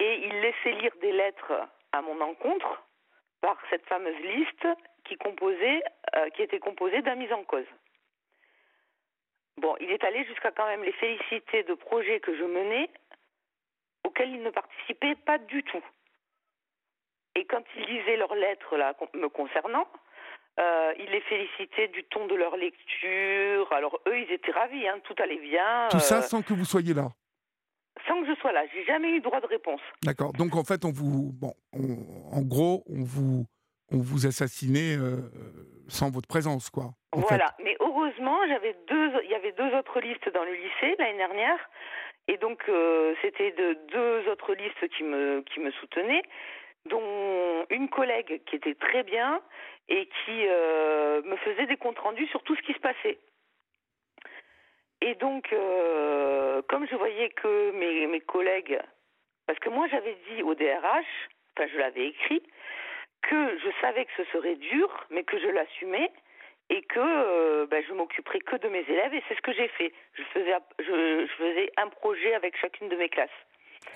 et 0.00 0.14
il 0.26 0.40
laissait 0.40 0.72
lire 0.72 0.94
des 1.00 1.12
lettres 1.12 1.52
à 1.92 2.02
mon 2.02 2.20
encontre 2.20 2.82
par 3.40 3.56
cette 3.70 3.86
fameuse 3.86 4.20
liste 4.20 4.68
qui, 5.04 5.16
composait, 5.16 5.82
euh, 6.16 6.28
qui 6.30 6.42
était 6.42 6.58
composée 6.58 7.00
d'un 7.02 7.14
mise 7.14 7.32
en 7.32 7.42
cause. 7.44 7.66
Bon, 9.56 9.76
il 9.80 9.90
est 9.90 10.04
allé 10.04 10.24
jusqu'à 10.24 10.50
quand 10.50 10.66
même 10.66 10.84
les 10.84 10.92
féliciter 10.92 11.62
de 11.62 11.74
projets 11.74 12.20
que 12.20 12.36
je 12.36 12.44
menais 12.44 12.90
auxquels 14.04 14.30
il 14.30 14.42
ne 14.42 14.50
participait 14.50 15.16
pas 15.16 15.38
du 15.38 15.62
tout. 15.64 15.82
Et 17.34 17.44
quand 17.46 17.64
il 17.76 17.84
lisait 17.84 18.16
leurs 18.16 18.34
lettres 18.34 18.76
là, 18.76 18.94
me 19.14 19.28
concernant, 19.28 19.88
euh, 20.58 20.92
il 20.98 21.10
les 21.10 21.20
félicitait 21.20 21.88
du 21.88 22.04
ton 22.04 22.26
de 22.26 22.34
leur 22.34 22.56
lecture. 22.56 23.72
Alors 23.72 24.00
eux, 24.08 24.18
ils 24.18 24.32
étaient 24.32 24.50
ravis, 24.50 24.88
hein, 24.88 24.98
tout 25.04 25.14
allait 25.22 25.38
bien. 25.38 25.88
Tout 25.90 26.00
ça 26.00 26.18
euh, 26.18 26.22
sans 26.22 26.42
que 26.42 26.52
vous 26.52 26.64
soyez 26.64 26.94
là? 26.94 27.08
Sans 28.06 28.20
que 28.22 28.28
je 28.28 28.34
sois 28.40 28.52
là. 28.52 28.64
J'ai 28.72 28.84
jamais 28.84 29.10
eu 29.10 29.20
droit 29.20 29.40
de 29.40 29.46
réponse. 29.46 29.80
D'accord. 30.04 30.32
Donc 30.32 30.56
en 30.56 30.64
fait, 30.64 30.84
on 30.84 30.90
vous, 30.90 31.32
bon, 31.32 31.52
en 31.72 32.42
gros, 32.42 32.82
on 32.88 33.04
vous, 33.04 33.44
on 33.92 33.98
vous 33.98 34.26
assassinait 34.26 34.96
euh, 34.96 35.30
sans 35.88 36.10
votre 36.10 36.28
présence, 36.28 36.70
quoi. 36.70 36.90
Voilà. 37.12 37.54
Mais 37.62 37.76
heureusement, 37.80 38.38
j'avais 38.48 38.76
deux, 38.88 39.12
il 39.24 39.30
y 39.30 39.34
avait 39.34 39.52
deux 39.52 39.74
autres 39.76 40.00
listes 40.00 40.28
dans 40.32 40.44
le 40.44 40.54
lycée 40.54 40.96
l'année 40.98 41.18
dernière. 41.18 41.58
Et 42.30 42.36
donc, 42.36 42.62
c'était 43.22 43.52
de 43.52 43.78
deux 43.90 44.30
autres 44.30 44.52
listes 44.54 44.88
qui 44.94 45.02
me, 45.02 45.42
qui 45.50 45.60
me 45.60 45.70
soutenaient 45.70 46.22
dont 46.88 47.66
une 47.70 47.88
collègue 47.88 48.42
qui 48.46 48.56
était 48.56 48.74
très 48.74 49.02
bien 49.02 49.40
et 49.88 50.06
qui 50.06 50.46
euh, 50.46 51.22
me 51.22 51.36
faisait 51.36 51.66
des 51.66 51.76
comptes 51.76 51.98
rendus 51.98 52.26
sur 52.28 52.42
tout 52.42 52.56
ce 52.56 52.62
qui 52.62 52.72
se 52.74 52.80
passait. 52.80 53.18
Et 55.00 55.14
donc, 55.14 55.52
euh, 55.52 56.60
comme 56.68 56.86
je 56.88 56.96
voyais 56.96 57.30
que 57.30 57.70
mes, 57.72 58.20
collègues, 58.20 58.78
parce 59.46 59.58
que 59.60 59.68
moi 59.68 59.86
j'avais 59.88 60.16
dit 60.28 60.42
au 60.42 60.54
DRH, 60.54 61.06
enfin 61.56 61.68
je 61.72 61.78
l'avais 61.78 62.08
écrit, 62.08 62.42
que 63.22 63.58
je 63.58 63.68
savais 63.80 64.04
que 64.04 64.12
ce 64.16 64.24
serait 64.32 64.56
dur, 64.56 65.06
mais 65.10 65.24
que 65.24 65.38
je 65.38 65.48
l'assumais 65.48 66.10
et 66.70 66.82
que 66.82 67.00
euh, 67.00 67.66
ben, 67.66 67.82
je 67.86 67.92
m'occuperais 67.94 68.40
que 68.40 68.56
de 68.56 68.68
mes 68.68 68.84
élèves 68.88 69.14
et 69.14 69.22
c'est 69.28 69.36
ce 69.36 69.40
que 69.40 69.52
j'ai 69.52 69.68
fait. 69.68 69.92
Je 70.14 70.22
faisais, 70.24 70.54
je 70.80 71.26
faisais 71.38 71.72
un 71.76 71.88
projet 71.88 72.34
avec 72.34 72.56
chacune 72.58 72.88
de 72.88 72.96
mes 72.96 73.08
classes. 73.08 73.30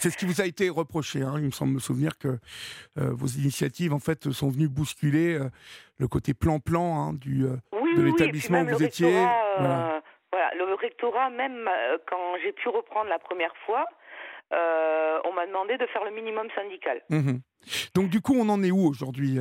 C'est 0.03 0.11
ce 0.11 0.17
qui 0.17 0.25
vous 0.25 0.41
a 0.41 0.47
été 0.47 0.69
reproché. 0.69 1.23
Hein. 1.23 1.35
Il 1.37 1.45
me 1.45 1.51
semble 1.53 1.75
me 1.75 1.79
souvenir 1.79 2.19
que 2.19 2.27
euh, 2.99 3.13
vos 3.13 3.29
initiatives, 3.29 3.95
en 3.95 4.01
fait, 4.01 4.33
sont 4.33 4.51
venues 4.51 4.69
bousculer 4.69 5.39
euh, 5.39 5.49
le 5.99 6.09
côté 6.09 6.35
plan-plan 6.35 6.99
hein, 6.99 7.13
du 7.13 7.45
euh, 7.45 7.57
de 7.97 8.03
l'établissement 8.03 8.63
où 8.63 8.67
vous 8.67 8.83
étiez. 8.83 9.13
Voilà. 9.59 10.01
le 10.57 10.75
rectorat, 10.75 11.31
même 11.31 11.69
quand 12.09 12.37
j'ai 12.43 12.51
pu 12.51 12.69
reprendre 12.69 13.09
la 13.11 13.21
première 13.21 13.55
fois, 13.65 13.87
on 14.51 15.33
m'a 15.35 15.47
demandé 15.47 15.79
de 15.79 15.87
faire 15.87 16.05
le 16.05 16.11
minimum 16.11 16.49
syndical. 16.57 17.01
Mmh 17.09 17.39
Donc 17.95 18.09
du 18.09 18.21
coup, 18.21 18.35
on 18.37 18.49
en 18.49 18.61
est 18.65 18.73
où 18.73 18.85
aujourd'hui, 18.89 19.39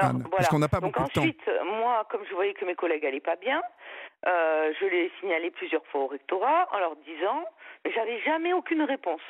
Anne? 0.00 0.24
Parce 0.30 0.48
qu'on 0.48 0.58
n'a 0.58 0.68
pas 0.68 0.80
Donc, 0.80 0.94
beaucoup 0.94 1.08
de 1.08 1.12
temps. 1.12 1.20
Ensuite, 1.20 1.48
moi, 1.78 2.04
comme 2.10 2.22
je 2.28 2.34
voyais 2.34 2.54
que 2.54 2.64
mes 2.64 2.74
collègues 2.74 3.04
n'allaient 3.04 3.20
pas 3.20 3.36
bien, 3.36 3.62
je 4.24 4.90
l'ai 4.90 5.12
signalé 5.20 5.52
plusieurs 5.52 5.86
fois 5.86 6.00
au 6.00 6.06
rectorat 6.08 6.68
en 6.72 6.78
leur 6.80 6.96
disant, 6.96 7.44
mais 7.84 7.92
j'avais 7.92 8.20
jamais 8.22 8.52
aucune 8.52 8.82
réponse 8.82 9.22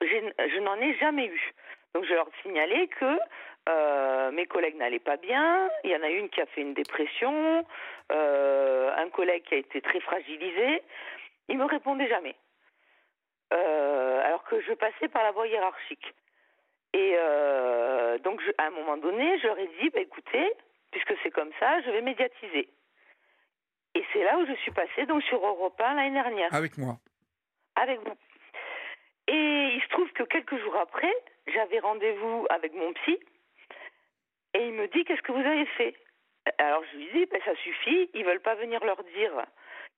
je 0.00 0.58
n'en 0.60 0.76
ai 0.76 0.94
jamais 0.98 1.26
eu. 1.26 1.52
Donc 1.94 2.04
je 2.04 2.14
leur 2.14 2.28
signalais 2.42 2.88
que 2.88 3.18
euh, 3.68 4.30
mes 4.32 4.46
collègues 4.46 4.76
n'allaient 4.76 4.98
pas 4.98 5.16
bien. 5.16 5.68
Il 5.84 5.90
y 5.90 5.96
en 5.96 6.02
a 6.02 6.08
une 6.08 6.28
qui 6.28 6.40
a 6.40 6.46
fait 6.46 6.62
une 6.62 6.74
dépression, 6.74 7.64
euh, 8.12 8.92
un 8.96 9.08
collègue 9.10 9.42
qui 9.44 9.54
a 9.54 9.58
été 9.58 9.80
très 9.80 10.00
fragilisé. 10.00 10.82
Ils 11.48 11.58
me 11.58 11.64
répondaient 11.64 12.08
jamais. 12.08 12.36
Euh, 13.52 14.24
alors 14.24 14.44
que 14.44 14.60
je 14.60 14.72
passais 14.72 15.08
par 15.08 15.22
la 15.24 15.32
voie 15.32 15.46
hiérarchique. 15.46 16.14
Et 16.92 17.16
donc, 18.24 18.42
à 18.58 18.66
un 18.66 18.70
moment 18.70 18.96
donné, 18.96 19.38
je 19.38 19.46
leur 19.46 19.58
ai 19.58 19.68
dit, 19.80 19.90
bah, 19.90 20.00
écoutez, 20.00 20.52
puisque 20.90 21.14
c'est 21.22 21.30
comme 21.30 21.50
ça, 21.60 21.80
je 21.82 21.90
vais 21.90 22.00
médiatiser. 22.02 22.68
Et 23.94 24.04
c'est 24.12 24.24
là 24.24 24.38
où 24.38 24.46
je 24.46 24.54
suis 24.54 24.72
passée 24.72 25.06
donc 25.06 25.22
sur 25.22 25.44
Europe 25.44 25.80
1 25.80 25.94
l'année 25.94 26.14
dernière. 26.14 26.52
Avec 26.52 26.76
moi. 26.78 26.96
Avec 27.76 28.00
vous. 28.00 28.14
Et 29.30 29.74
il 29.76 29.82
se 29.82 29.88
trouve 29.90 30.10
que 30.12 30.24
quelques 30.24 30.58
jours 30.58 30.76
après, 30.76 31.14
j'avais 31.46 31.78
rendez-vous 31.78 32.46
avec 32.50 32.74
mon 32.74 32.92
psy 32.94 33.20
et 34.54 34.66
il 34.66 34.72
me 34.72 34.88
dit 34.88 35.04
qu'est-ce 35.04 35.22
que 35.22 35.30
vous 35.30 35.46
avez 35.46 35.66
fait? 35.66 35.94
Alors 36.58 36.82
je 36.90 36.96
lui 36.96 37.08
dis 37.12 37.26
ben, 37.26 37.40
ça 37.44 37.54
suffit, 37.54 38.10
ils 38.12 38.24
veulent 38.24 38.40
pas 38.40 38.56
venir 38.56 38.84
leur 38.84 39.04
dire 39.04 39.30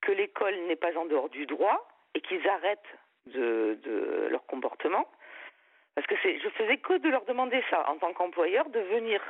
que 0.03 0.13
l'école 0.13 0.55
n'est 0.67 0.77
pas 0.77 0.95
en 0.99 1.07
dehors 1.07 1.31
du 1.31 1.47
droit 1.47 1.89
et 2.15 2.21
qu'ils 2.21 2.47
arrêtent 2.47 2.99
de, 3.25 3.79
de, 3.83 4.29
leur 4.31 4.45
comportement. 4.45 5.09
Parce 5.95 6.07
que 6.07 6.17
je 6.17 6.49
faisais 6.51 6.77
que 6.77 6.99
de 6.99 7.09
leur 7.09 7.25
demander 7.25 7.65
ça 7.71 7.89
en 7.89 7.97
tant 7.97 8.13
qu'employeur 8.13 8.69
de 8.69 8.81
venir 8.81 9.23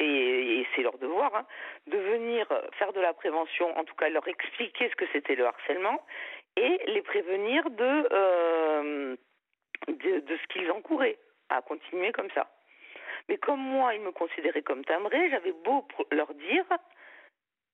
et, 0.00 0.66
c'est 0.74 0.82
leur 0.82 0.98
devoir, 0.98 1.34
hein, 1.34 1.46
de 1.86 1.98
venir 1.98 2.46
faire 2.78 2.92
de 2.92 3.00
la 3.00 3.12
prévention, 3.12 3.76
en 3.78 3.84
tout 3.84 3.94
cas 3.94 4.08
leur 4.08 4.26
expliquer 4.28 4.88
ce 4.88 4.96
que 4.96 5.06
c'était 5.12 5.34
le 5.34 5.46
harcèlement 5.46 6.02
et 6.56 6.80
les 6.86 7.02
prévenir 7.02 7.68
de, 7.70 8.08
euh, 8.12 9.16
de, 9.88 10.20
de, 10.20 10.36
ce 10.36 10.46
qu'ils 10.48 10.70
encouraient 10.70 11.18
à 11.48 11.62
continuer 11.62 12.12
comme 12.12 12.30
ça. 12.30 12.48
Mais 13.28 13.38
comme 13.38 13.60
moi, 13.60 13.94
ils 13.94 14.00
me 14.00 14.12
considéraient 14.12 14.62
comme 14.62 14.84
timbré, 14.84 15.30
j'avais 15.30 15.52
beau 15.52 15.86
leur 16.10 16.32
dire, 16.34 16.64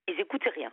ils 0.08 0.20
écoutaient 0.20 0.50
rien. 0.50 0.72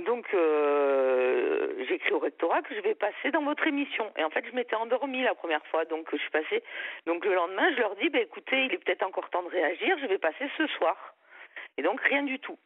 Donc, 0.00 0.26
euh, 0.34 1.84
j'ai 1.86 1.94
écrit 1.94 2.12
au 2.12 2.18
rectorat 2.18 2.60
que 2.62 2.74
je 2.74 2.80
vais 2.80 2.94
passer 2.94 3.30
dans 3.30 3.42
votre 3.42 3.66
émission. 3.66 4.12
Et 4.16 4.24
en 4.24 4.30
fait, 4.30 4.44
je 4.46 4.54
m'étais 4.54 4.76
endormie 4.76 5.22
la 5.22 5.34
première 5.34 5.64
fois, 5.66 5.86
donc 5.86 6.08
je 6.12 6.18
suis 6.18 6.30
passée. 6.30 6.62
Donc 7.06 7.24
le 7.24 7.34
lendemain, 7.34 7.72
je 7.74 7.80
leur 7.80 7.96
dis, 7.96 8.10
bah, 8.10 8.20
écoutez, 8.20 8.66
il 8.66 8.74
est 8.74 8.78
peut-être 8.78 9.04
encore 9.04 9.30
temps 9.30 9.42
de 9.42 9.48
réagir, 9.48 9.96
je 9.98 10.06
vais 10.06 10.18
passer 10.18 10.50
ce 10.58 10.66
soir. 10.66 11.14
Et 11.78 11.82
donc 11.82 12.00
rien 12.02 12.24
du 12.24 12.38
tout. 12.38 12.58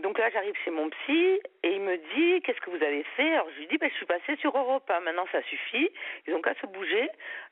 Donc 0.00 0.18
là, 0.18 0.30
j'arrive 0.30 0.54
chez 0.64 0.70
mon 0.70 0.90
psy 0.90 1.40
et 1.62 1.74
il 1.74 1.80
me 1.80 1.96
dit 1.96 2.42
qu'est-ce 2.42 2.60
que 2.60 2.70
vous 2.70 2.82
avez 2.82 3.04
fait? 3.16 3.34
Alors 3.34 3.48
je 3.54 3.60
lui 3.60 3.66
dis 3.66 3.78
ben, 3.78 3.90
je 3.90 3.96
suis 3.96 4.06
passée 4.06 4.36
sur 4.36 4.56
Europa. 4.56 4.98
Maintenant, 5.00 5.26
ça 5.32 5.42
suffit. 5.42 5.90
Ils 6.26 6.34
ont 6.34 6.42
qu'à 6.42 6.54
se 6.54 6.66
bouger. 6.66 7.08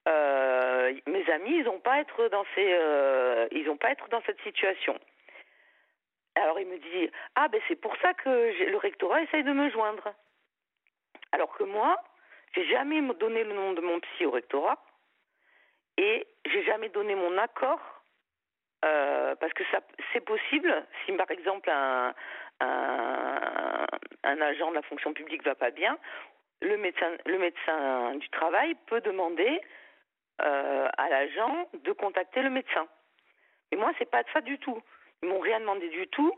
Euh, 0.08 0.92
mes 1.06 1.30
amis, 1.30 1.56
ils 1.58 1.64
n'ont 1.64 1.80
pas 1.80 2.00
être 2.00 2.28
dans 2.28 2.44
ces, 2.54 2.72
euh, 2.72 3.46
ils 3.52 3.70
pas 3.76 3.90
être 3.90 4.08
dans 4.08 4.22
cette 4.22 4.40
situation. 4.42 4.98
Alors 6.36 6.58
il 6.60 6.66
me 6.66 6.78
dit 6.78 7.10
ah 7.34 7.48
ben 7.48 7.60
c'est 7.68 7.80
pour 7.80 7.94
ça 7.98 8.14
que 8.14 8.28
le 8.28 8.76
rectorat 8.76 9.22
essaye 9.22 9.44
de 9.44 9.52
me 9.52 9.70
joindre. 9.70 10.14
Alors 11.32 11.52
que 11.56 11.64
moi, 11.64 11.96
j'ai 12.54 12.66
jamais 12.66 13.00
donné 13.14 13.44
le 13.44 13.52
nom 13.52 13.72
de 13.72 13.80
mon 13.80 14.00
psy 14.00 14.26
au 14.26 14.30
rectorat 14.30 14.78
et 15.96 16.26
j'ai 16.46 16.64
jamais 16.64 16.88
donné 16.88 17.14
mon 17.14 17.36
accord 17.38 17.80
euh, 18.84 19.34
parce 19.36 19.52
que 19.52 19.64
ça 19.70 19.80
c'est 20.12 20.24
possible 20.24 20.74
si 21.04 21.12
par 21.12 21.30
exemple 21.30 21.68
un, 21.70 22.14
un, 22.60 23.86
un, 24.24 24.40
agent 24.40 24.70
de 24.70 24.76
la 24.76 24.82
fonction 24.82 25.12
publique 25.12 25.44
va 25.44 25.54
pas 25.54 25.70
bien, 25.70 25.98
le 26.62 26.76
médecin 26.76 27.10
le 27.26 27.38
médecin 27.38 28.14
du 28.16 28.28
travail 28.30 28.74
peut 28.86 29.00
demander 29.00 29.60
euh, 30.42 30.88
à 30.96 31.08
l'agent 31.10 31.68
de 31.84 31.92
contacter 31.92 32.40
le 32.40 32.50
médecin. 32.50 32.86
Mais 33.70 33.78
moi 33.78 33.92
c'est 33.98 34.10
pas 34.10 34.22
ça 34.32 34.40
du 34.40 34.58
tout. 34.58 34.80
Ils 35.22 35.28
m'ont 35.28 35.40
rien 35.40 35.60
demandé 35.60 35.88
du 35.90 36.08
tout. 36.08 36.32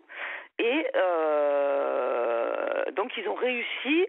Et 0.58 0.86
euh, 0.96 2.84
donc 2.92 3.16
ils 3.16 3.28
ont 3.28 3.34
réussi 3.34 4.08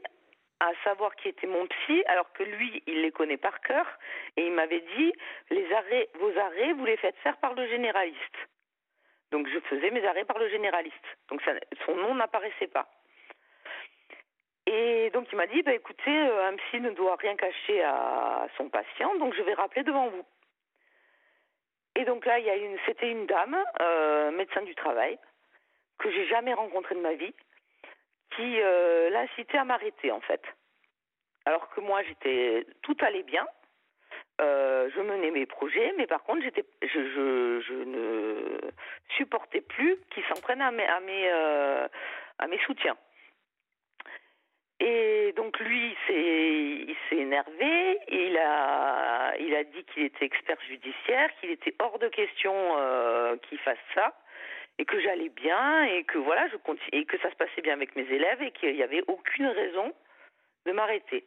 à 0.64 0.72
savoir 0.84 1.16
qui 1.16 1.28
était 1.28 1.48
mon 1.48 1.68
psy, 1.68 2.04
alors 2.08 2.32
que 2.34 2.44
lui, 2.44 2.82
il 2.88 3.02
les 3.02 3.12
connaît 3.12 3.38
par 3.38 3.60
cœur, 3.62 3.86
et 4.38 4.46
il 4.46 4.54
m'avait 4.54 4.84
dit 4.96 5.14
les 5.50 5.72
arrêts, 5.74 6.10
vos 6.16 6.38
arrêts, 6.38 6.74
vous 6.74 6.86
les 6.86 6.98
faites 6.98 7.18
faire 7.18 7.38
par 7.38 7.54
le 7.54 7.68
généraliste. 7.68 8.38
Donc 9.32 9.48
je 9.48 9.60
faisais 9.62 9.92
mes 9.92 10.06
arrêts 10.06 10.26
par 10.26 10.38
le 10.38 10.48
généraliste. 10.50 11.18
Donc 11.30 11.42
son 11.86 11.96
nom 11.96 12.16
n'apparaissait 12.16 12.68
pas. 12.68 12.88
Et 14.66 15.10
donc 15.10 15.28
il 15.32 15.38
m'a 15.38 15.48
dit, 15.48 15.62
bah, 15.64 15.74
écoutez, 15.74 16.18
euh, 16.18 16.48
un 16.48 16.56
psy 16.56 16.80
ne 16.80 16.92
doit 16.92 17.18
rien 17.18 17.36
cacher 17.36 17.84
à 17.84 18.48
son 18.56 18.70
patient, 18.70 19.14
donc 19.16 19.34
je 19.34 19.42
vais 19.42 19.54
rappeler 19.54 19.84
devant 19.84 20.08
vous. 20.08 20.26
Et 21.96 22.06
donc 22.06 22.26
là, 22.26 22.40
il 22.40 22.46
y 22.46 22.50
a 22.50 22.56
une, 22.56 22.78
c'était 22.86 23.12
une 23.12 23.26
dame, 23.26 23.58
euh, 23.82 24.32
médecin 24.32 24.62
du 24.62 24.74
travail, 24.76 25.20
que 26.00 26.10
j'ai 26.10 26.26
jamais 26.28 26.54
rencontrée 26.54 26.96
de 26.96 27.02
ma 27.02 27.14
vie, 27.14 27.34
qui 28.36 28.62
euh, 28.62 29.10
l'a 29.10 29.22
incité 29.22 29.58
à 29.58 29.64
m'arrêter 29.64 30.12
en 30.12 30.22
fait. 30.22 30.42
Alors 31.46 31.70
que 31.72 31.82
moi, 31.82 32.02
j'étais, 32.04 32.66
tout 32.82 32.96
allait 33.02 33.24
bien, 33.24 33.46
euh, 34.42 34.90
je 34.96 35.02
menais 35.02 35.32
mes 35.32 35.46
projets, 35.46 35.94
mais 35.98 36.08
par 36.08 36.24
contre, 36.24 36.42
j'étais, 36.44 36.64
je, 36.82 37.62
je, 37.62 37.74
ne 37.74 38.72
supportais 39.18 39.62
plus 39.62 39.98
qu'il 40.12 40.24
s'en 40.26 40.40
prenne 40.42 40.62
à 40.62 40.72
mes, 40.72 40.88
mes, 41.06 41.30
à 41.30 42.48
mes 42.48 42.60
soutiens. 42.60 42.98
Et 44.86 45.34
donc 45.38 45.58
lui, 45.60 45.96
il 46.10 46.96
s'est 47.10 47.16
énervé, 47.16 48.00
il 48.10 48.38
a, 48.38 49.34
il 49.40 49.56
a 49.56 49.64
dit 49.64 49.84
qu'il 49.86 50.04
était 50.04 50.26
expert 50.26 50.58
judiciaire, 50.68 51.30
qu'il 51.40 51.52
était 51.52 51.74
hors 51.80 52.00
de 52.00 52.10
question 52.10 52.54
euh, 52.78 53.38
qu'il 53.38 53.60
fasse 53.60 53.78
ça, 53.96 54.14
et 54.80 54.86
que 54.86 55.00
j'allais 55.00 55.30
bien, 55.30 55.84
et 55.84 56.04
que 56.04 56.18
voilà, 56.18 56.48
je 56.50 56.58
continue, 56.58 56.90
et 56.92 57.06
que 57.06 57.18
ça 57.20 57.30
se 57.30 57.36
passait 57.36 57.62
bien 57.62 57.74
avec 57.74 57.96
mes 57.96 58.10
élèves, 58.10 58.42
et 58.42 58.52
qu'il 58.52 58.74
n'y 58.74 58.84
avait 58.84 59.04
aucune 59.08 59.48
raison 59.48 59.94
de 60.66 60.72
m'arrêter. 60.72 61.26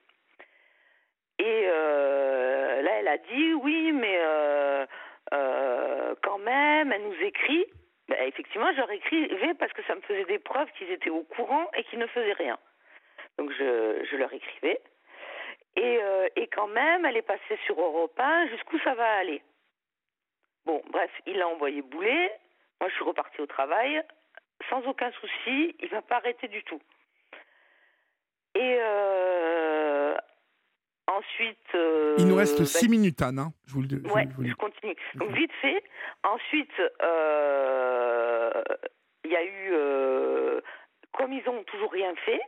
Et 1.39 1.65
euh, 1.67 2.83
là, 2.83 2.91
elle 2.99 3.09
a 3.09 3.19
dit 3.19 3.55
oui, 3.55 3.93
mais 3.93 4.19
euh, 5.33 6.15
quand 6.23 6.39
même, 6.39 6.93
elle 6.93 7.03
nous 7.03 7.23
écrit. 7.23 7.67
Ben, 8.09 8.19
effectivement, 8.27 8.71
je 8.73 8.79
leur 8.79 8.91
écrivais 8.91 9.55
parce 9.55 9.73
que 9.73 9.83
ça 9.85 9.95
me 9.95 10.01
faisait 10.03 10.25
des 10.25 10.39
preuves 10.39 10.71
qu'ils 10.79 10.91
étaient 10.91 11.11
au 11.11 11.25
courant 11.25 11.69
et 11.77 11.83
qu'ils 11.85 11.99
ne 11.99 12.07
faisaient 12.07 12.33
rien. 12.33 12.59
Donc 13.39 13.51
je, 13.53 14.07
je 14.11 14.17
leur 14.17 14.33
écrivais. 14.33 14.81
Et, 15.77 15.99
euh, 16.03 16.29
et 16.37 16.47
quand 16.47 16.69
même, 16.69 17.05
elle 17.05 17.17
est 17.17 17.23
passée 17.23 17.59
sur 17.67 17.79
Europe 17.79 18.19
1, 18.19 18.49
jusqu'où 18.49 18.79
ça 18.79 18.95
va 18.95 19.17
aller? 19.17 19.43
Bon, 20.65 20.83
bref, 20.91 21.11
il 21.27 21.41
a 21.43 21.49
envoyé 21.49 21.83
bouler. 21.83 22.31
Moi, 22.81 22.89
je 22.91 22.95
suis 22.95 23.05
repartie 23.05 23.41
au 23.41 23.47
travail. 23.47 24.03
Sans 24.71 24.83
aucun 24.87 25.11
souci, 25.13 25.77
il 25.81 25.89
ne 25.91 25.95
m'a 25.97 26.03
pas 26.03 26.17
arrêté 26.17 26.49
du 26.49 26.63
tout. 26.65 26.81
Et 28.55 28.79
euh, 28.81 30.17
ensuite. 31.07 31.75
Euh, 31.75 32.15
il 32.19 32.27
nous 32.27 32.37
reste 32.37 32.65
6 32.65 32.87
bah, 32.87 32.91
minutes, 32.91 33.23
Anne. 33.23 33.39
Hein 33.39 33.53
je 33.67 33.75
vous 33.75 33.83
le 33.83 33.89
dis. 33.89 33.97
Ouais, 34.11 34.27
je 34.43 34.55
continue. 34.55 34.97
Donc, 35.15 35.31
vite 35.33 35.53
fait. 35.61 35.85
Ensuite, 36.25 36.73
il 39.25 39.31
y 39.31 39.37
a 39.37 39.45
eu. 39.45 39.73
comme 41.13 41.33
ils 41.33 41.45
n'ont 41.45 41.65
toujours 41.65 41.93
rien 41.93 42.15
fait, 42.25 42.41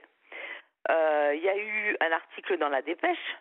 euh, 0.90 1.34
il 1.34 1.42
y 1.42 1.48
a 1.48 1.56
eu 1.56 1.96
un 2.00 2.12
article 2.12 2.58
dans 2.58 2.68
la 2.68 2.82
dépêche. 2.82 3.36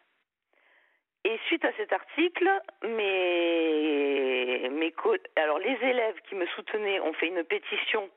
Et 1.27 1.37
suite 1.47 1.65
à 1.65 1.73
cet 1.73 1.91
article, 1.91 2.49
mes, 2.83 4.69
mes 4.69 4.93
alors 5.35 5.59
les 5.59 5.77
élèves 5.81 6.15
qui 6.29 6.35
me 6.35 6.45
soutenaient 6.47 7.01
ont 7.01 7.11
fait 7.11 7.27
une 7.27 7.43
pétition 7.43 8.09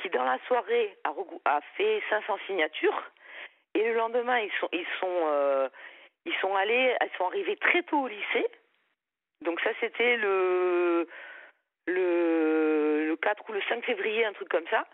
qui 0.00 0.08
dans 0.10 0.22
la 0.22 0.38
soirée 0.46 0.96
a, 1.02 1.60
fait 1.76 2.00
500 2.08 2.38
signatures. 2.46 3.02
Et 3.74 3.82
le 3.82 3.94
lendemain, 3.94 4.38
ils 4.38 4.52
sont, 4.60 4.68
ils 4.72 4.86
sont, 5.00 5.20
euh, 5.26 5.68
ils 6.26 6.34
sont 6.40 6.54
allés, 6.54 6.94
ils 7.02 7.16
sont 7.16 7.26
arrivés 7.26 7.56
très 7.56 7.82
tôt 7.82 8.02
au 8.02 8.06
lycée. 8.06 8.46
Donc 9.40 9.60
ça, 9.60 9.70
c'était 9.80 10.16
le, 10.16 11.08
le, 11.88 13.08
le 13.08 13.16
4 13.16 13.50
ou 13.50 13.52
le 13.52 13.62
5 13.62 13.84
février, 13.84 14.24
un 14.24 14.32
truc 14.32 14.48
comme 14.48 14.68
ça. 14.70 14.86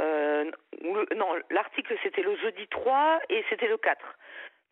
Euh, 0.00 0.50
non, 1.14 1.28
l'article 1.50 1.96
c'était 2.02 2.22
le 2.22 2.36
jeudi 2.38 2.66
3 2.66 3.20
et 3.28 3.44
c'était 3.50 3.68
le 3.68 3.78
4. 3.78 4.04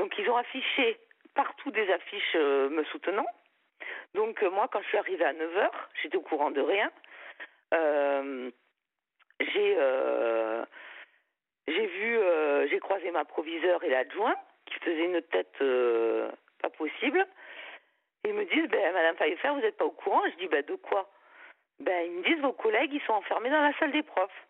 Donc 0.00 0.12
ils 0.18 0.28
ont 0.28 0.36
affiché 0.36 0.98
partout 1.34 1.70
des 1.70 1.90
affiches 1.92 2.36
euh, 2.36 2.68
me 2.68 2.84
soutenant. 2.84 3.26
Donc 4.14 4.42
euh, 4.42 4.50
moi 4.50 4.68
quand 4.68 4.80
je 4.82 4.88
suis 4.88 4.98
arrivée 4.98 5.24
à 5.24 5.32
9h, 5.32 5.70
j'étais 6.02 6.16
au 6.16 6.22
courant 6.22 6.50
de 6.50 6.60
rien. 6.60 6.90
j'ai 9.40 9.76
j'ai 11.66 11.86
vu 11.86 12.18
j'ai 12.70 12.78
croisé 12.78 13.10
ma 13.10 13.24
proviseure 13.24 13.82
et 13.82 13.88
l'adjoint 13.90 14.36
qui 14.66 14.78
faisait 14.80 15.04
une 15.04 15.22
tête 15.22 15.58
pas 16.62 16.70
possible. 16.70 17.26
ils 18.24 18.34
me 18.34 18.44
disent 18.44 18.68
ben 18.68 18.92
madame 18.92 19.16
Pfeiffer, 19.16 19.48
vous 19.48 19.60
n'êtes 19.60 19.76
pas 19.76 19.86
au 19.86 19.90
courant? 19.90 20.22
Je 20.30 20.36
dis 20.36 20.48
ben 20.48 20.64
de 20.64 20.76
quoi? 20.76 21.10
Ben 21.80 22.06
ils 22.06 22.12
me 22.12 22.22
disent 22.22 22.40
vos 22.40 22.52
collègues 22.52 22.92
ils 22.92 23.02
sont 23.02 23.14
enfermés 23.14 23.50
dans 23.50 23.62
la 23.62 23.76
salle 23.78 23.92
des 23.92 24.02
profs. 24.02 24.46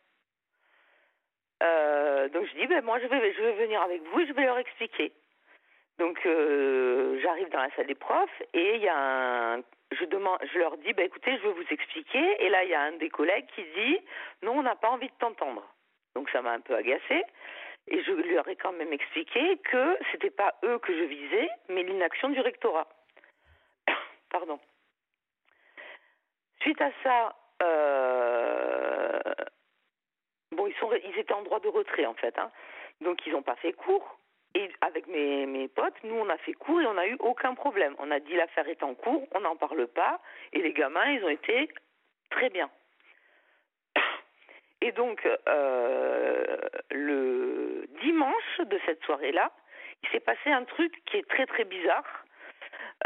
Euh, 1.62 2.28
donc 2.28 2.46
je 2.46 2.60
dis, 2.60 2.66
ben, 2.66 2.84
moi 2.84 2.98
je 3.00 3.06
vais, 3.06 3.32
je 3.32 3.42
vais 3.42 3.64
venir 3.64 3.80
avec 3.82 4.02
vous 4.02 4.20
et 4.20 4.26
je 4.26 4.32
vais 4.32 4.44
leur 4.44 4.58
expliquer. 4.58 5.12
Donc 5.98 6.18
euh, 6.26 7.20
j'arrive 7.22 7.48
dans 7.50 7.62
la 7.62 7.70
salle 7.76 7.86
des 7.86 7.94
profs 7.94 8.42
et 8.52 8.76
il 8.76 8.82
y 8.82 8.88
a 8.88 8.96
un, 8.96 9.62
je 9.92 10.04
demande, 10.06 10.38
je 10.52 10.58
leur 10.58 10.76
dis, 10.78 10.92
ben, 10.92 11.06
écoutez, 11.06 11.36
je 11.36 11.42
vais 11.42 11.52
vous 11.52 11.66
expliquer. 11.70 12.44
Et 12.44 12.48
là 12.48 12.64
il 12.64 12.70
y 12.70 12.74
a 12.74 12.80
un 12.80 12.92
des 12.92 13.10
collègues 13.10 13.46
qui 13.54 13.62
dit, 13.62 13.98
non, 14.42 14.58
on 14.58 14.62
n'a 14.62 14.74
pas 14.76 14.90
envie 14.90 15.08
de 15.08 15.14
t'entendre. 15.18 15.62
Donc 16.14 16.30
ça 16.30 16.42
m'a 16.42 16.52
un 16.52 16.60
peu 16.60 16.74
agacé. 16.74 17.22
Et 17.86 18.02
je 18.02 18.12
leur 18.12 18.48
ai 18.48 18.56
quand 18.56 18.72
même 18.72 18.92
expliqué 18.92 19.58
que 19.58 19.98
c'était 20.10 20.30
pas 20.30 20.54
eux 20.64 20.78
que 20.78 20.96
je 20.96 21.04
visais, 21.04 21.48
mais 21.68 21.82
l'inaction 21.82 22.30
du 22.30 22.40
rectorat. 22.40 22.88
Pardon. 24.30 24.58
Suite 26.60 26.80
à 26.80 26.90
ça, 27.02 27.36
euh, 27.62 29.20
bon, 30.52 30.66
ils, 30.66 30.74
sont, 30.76 30.90
ils 30.92 31.18
étaient 31.18 31.34
en 31.34 31.42
droit 31.42 31.60
de 31.60 31.68
retrait 31.68 32.06
en 32.06 32.14
fait, 32.14 32.38
hein. 32.38 32.50
donc 33.02 33.24
ils 33.26 33.32
n'ont 33.32 33.42
pas 33.42 33.56
fait 33.56 33.74
cours. 33.74 34.18
Et 34.54 34.70
avec 34.80 35.08
mes, 35.08 35.46
mes 35.46 35.68
potes, 35.68 36.02
nous, 36.04 36.14
on 36.14 36.28
a 36.28 36.37
fait 36.38 36.52
cours 36.52 36.80
et 36.80 36.87
on 36.87 36.94
n'a 36.94 37.08
eu 37.08 37.16
aucun 37.18 37.54
problème. 37.54 37.94
On 37.99 38.11
a 38.11 38.20
dit 38.20 38.34
l'affaire 38.34 38.68
est 38.68 38.82
en 38.82 38.94
cours, 38.94 39.26
on 39.32 39.40
n'en 39.40 39.56
parle 39.56 39.87
pas. 39.88 40.20
Et 40.52 40.61
les 40.61 40.73
gamins, 40.73 41.11
ils 41.11 41.25
ont 41.25 41.28
été 41.28 41.68
très 42.30 42.50
bien. 42.50 42.70
Et 44.80 44.92
donc, 44.92 45.26
euh, 45.49 46.56
le 46.90 47.87
dimanche 48.02 48.61
de 48.61 48.78
cette 48.84 49.02
soirée-là, 49.04 49.50
il 50.02 50.08
s'est 50.11 50.20
passé 50.20 50.50
un 50.50 50.64
truc 50.64 51.02
qui 51.06 51.16
est 51.16 51.28
très 51.28 51.46
très 51.46 51.64
bizarre. 51.64 52.04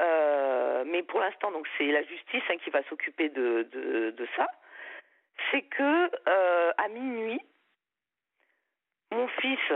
Euh, 0.01 0.85
mais 0.87 1.03
pour 1.03 1.21
l'instant, 1.21 1.51
donc 1.51 1.67
c'est 1.77 1.87
la 1.87 2.03
justice 2.03 2.43
hein, 2.51 2.57
qui 2.65 2.71
va 2.71 2.83
s'occuper 2.85 3.29
de, 3.29 3.63
de, 3.73 4.29
ça. 4.37 4.49
C'est 5.51 5.63
que 5.63 6.11
euh, 6.29 6.73
à 6.77 6.89
minuit, 6.89 7.41
mon 9.13 9.29
fils 9.29 9.73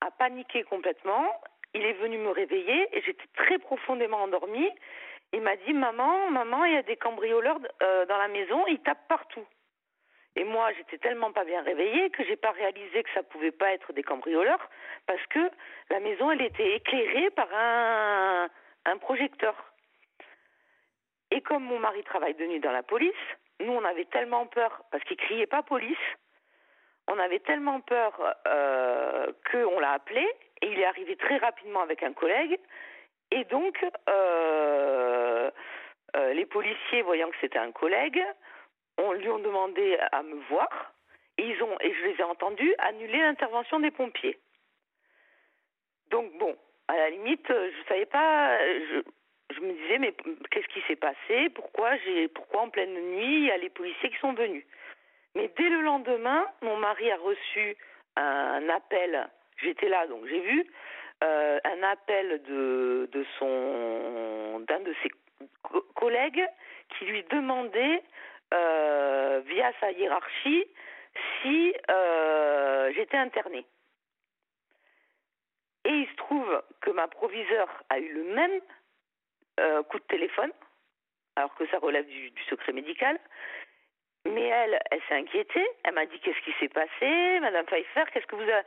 a 0.00 0.10
paniqué 0.10 0.64
complètement. 0.64 1.40
Il 1.74 1.84
est 1.84 1.94
venu 1.94 2.18
me 2.18 2.30
réveiller 2.30 2.88
et 2.96 3.02
j'étais 3.02 3.28
très 3.34 3.58
profondément 3.58 4.22
endormie. 4.22 4.70
Il 5.32 5.42
m'a 5.42 5.56
dit 5.56 5.72
Maman, 5.72 6.30
maman, 6.30 6.64
il 6.64 6.74
y 6.74 6.76
a 6.76 6.82
des 6.82 6.96
cambrioleurs 6.96 7.60
euh, 7.82 8.06
dans 8.06 8.18
la 8.18 8.28
maison, 8.28 8.66
ils 8.66 8.80
tapent 8.80 9.06
partout. 9.08 9.46
Et 10.36 10.44
moi, 10.44 10.72
j'étais 10.76 10.98
tellement 10.98 11.32
pas 11.32 11.44
bien 11.44 11.62
réveillée 11.62 12.10
que 12.10 12.24
j'ai 12.24 12.36
pas 12.36 12.52
réalisé 12.52 13.02
que 13.02 13.10
ça 13.14 13.22
pouvait 13.22 13.50
pas 13.50 13.72
être 13.72 13.92
des 13.92 14.02
cambrioleurs 14.02 14.70
parce 15.06 15.24
que 15.26 15.50
la 15.90 16.00
maison, 16.00 16.30
elle 16.30 16.42
était 16.42 16.76
éclairée 16.76 17.30
par 17.30 17.48
un, 17.52 18.48
un 18.86 18.98
projecteur. 18.98 19.54
Et 21.32 21.40
comme 21.40 21.64
mon 21.64 21.78
mari 21.78 22.02
travaille 22.04 22.34
de 22.34 22.46
nuit 22.46 22.60
dans 22.60 22.72
la 22.72 22.82
police, 22.82 23.12
nous, 23.60 23.72
on 23.72 23.84
avait 23.84 24.06
tellement 24.06 24.46
peur 24.46 24.82
parce 24.90 25.02
qu'il 25.04 25.16
criait 25.16 25.46
pas 25.46 25.62
police 25.62 25.98
on 27.10 27.18
avait 27.18 27.40
tellement 27.40 27.80
peur 27.80 28.12
euh, 28.46 29.26
qu'on 29.50 29.80
l'a 29.80 29.92
appelé 29.92 30.26
et 30.62 30.66
il 30.70 30.78
est 30.78 30.84
arrivé 30.84 31.16
très 31.16 31.38
rapidement 31.38 31.80
avec 31.80 32.02
un 32.02 32.12
collègue. 32.12 32.58
Et 33.32 33.44
donc, 33.44 33.84
euh, 34.08 35.50
euh, 36.16 36.32
les 36.34 36.46
policiers, 36.46 37.02
voyant 37.02 37.30
que 37.30 37.36
c'était 37.40 37.58
un 37.58 37.72
collègue, 37.72 38.22
on 38.98 39.12
lui 39.12 39.28
ont 39.28 39.38
demandé 39.38 39.98
à 40.12 40.22
me 40.22 40.36
voir 40.48 40.92
et 41.38 41.46
ils 41.48 41.62
ont, 41.62 41.76
et 41.80 41.92
je 41.92 42.04
les 42.06 42.20
ai 42.20 42.22
entendus 42.22 42.74
annuler 42.78 43.18
l'intervention 43.18 43.80
des 43.80 43.90
pompiers. 43.90 44.38
Donc 46.10 46.32
bon, 46.38 46.56
à 46.88 46.96
la 46.96 47.10
limite, 47.10 47.46
je 47.48 47.88
savais 47.88 48.06
pas, 48.06 48.58
je, 48.58 49.02
je 49.54 49.60
me 49.60 49.72
disais 49.72 49.98
mais 49.98 50.14
qu'est-ce 50.50 50.68
qui 50.68 50.82
s'est 50.86 50.96
passé? 50.96 51.48
Pourquoi 51.54 51.96
j'ai, 51.98 52.28
pourquoi 52.28 52.62
en 52.62 52.70
pleine 52.70 52.94
nuit 52.94 53.36
il 53.36 53.46
y 53.46 53.50
a 53.50 53.56
les 53.56 53.70
policiers 53.70 54.10
qui 54.10 54.18
sont 54.18 54.34
venus? 54.34 54.64
Mais 55.34 55.50
dès 55.56 55.68
le 55.68 55.80
lendemain, 55.82 56.46
mon 56.62 56.76
mari 56.76 57.10
a 57.10 57.16
reçu 57.16 57.76
un 58.16 58.68
appel, 58.68 59.28
j'étais 59.62 59.88
là 59.88 60.06
donc 60.06 60.26
j'ai 60.26 60.40
vu, 60.40 60.66
euh, 61.22 61.60
un 61.64 61.82
appel 61.82 62.42
de, 62.44 63.26
son 63.38 64.60
d'un 64.66 64.80
de 64.80 64.94
ses 65.02 65.10
collègues 65.94 66.46
qui 66.88 67.04
lui 67.04 67.22
demandait 67.24 68.02
euh, 68.54 69.42
via 69.44 69.70
sa 69.80 69.92
hiérarchie 69.92 70.64
si 71.42 71.74
euh, 71.90 72.90
j'étais 72.94 73.18
internée. 73.18 73.66
Et 75.84 75.90
il 75.90 76.08
se 76.08 76.16
trouve 76.16 76.62
que 76.80 76.90
ma 76.90 77.06
proviseure 77.06 77.68
a 77.90 77.98
eu 77.98 78.12
le 78.12 78.24
même 78.34 78.60
coup 79.90 79.98
de 79.98 80.04
téléphone, 80.04 80.52
alors 81.36 81.54
que 81.54 81.66
ça 81.66 81.78
relève 81.78 82.06
du 82.06 82.32
secret 82.48 82.72
médical, 82.72 83.18
mais 84.26 84.44
elle, 84.44 84.78
elle 84.90 85.00
s'est 85.08 85.14
inquiétée. 85.14 85.66
Elle 85.84 85.94
m'a 85.94 86.06
dit 86.06 86.18
qu'est-ce 86.20 86.40
qui 86.44 86.52
s'est 86.60 86.68
passé, 86.68 87.40
Madame 87.40 87.64
Pfeiffer, 87.66 88.04
qu'est-ce 88.12 88.26
que 88.26 88.36
vous 88.36 88.42
avez... 88.42 88.62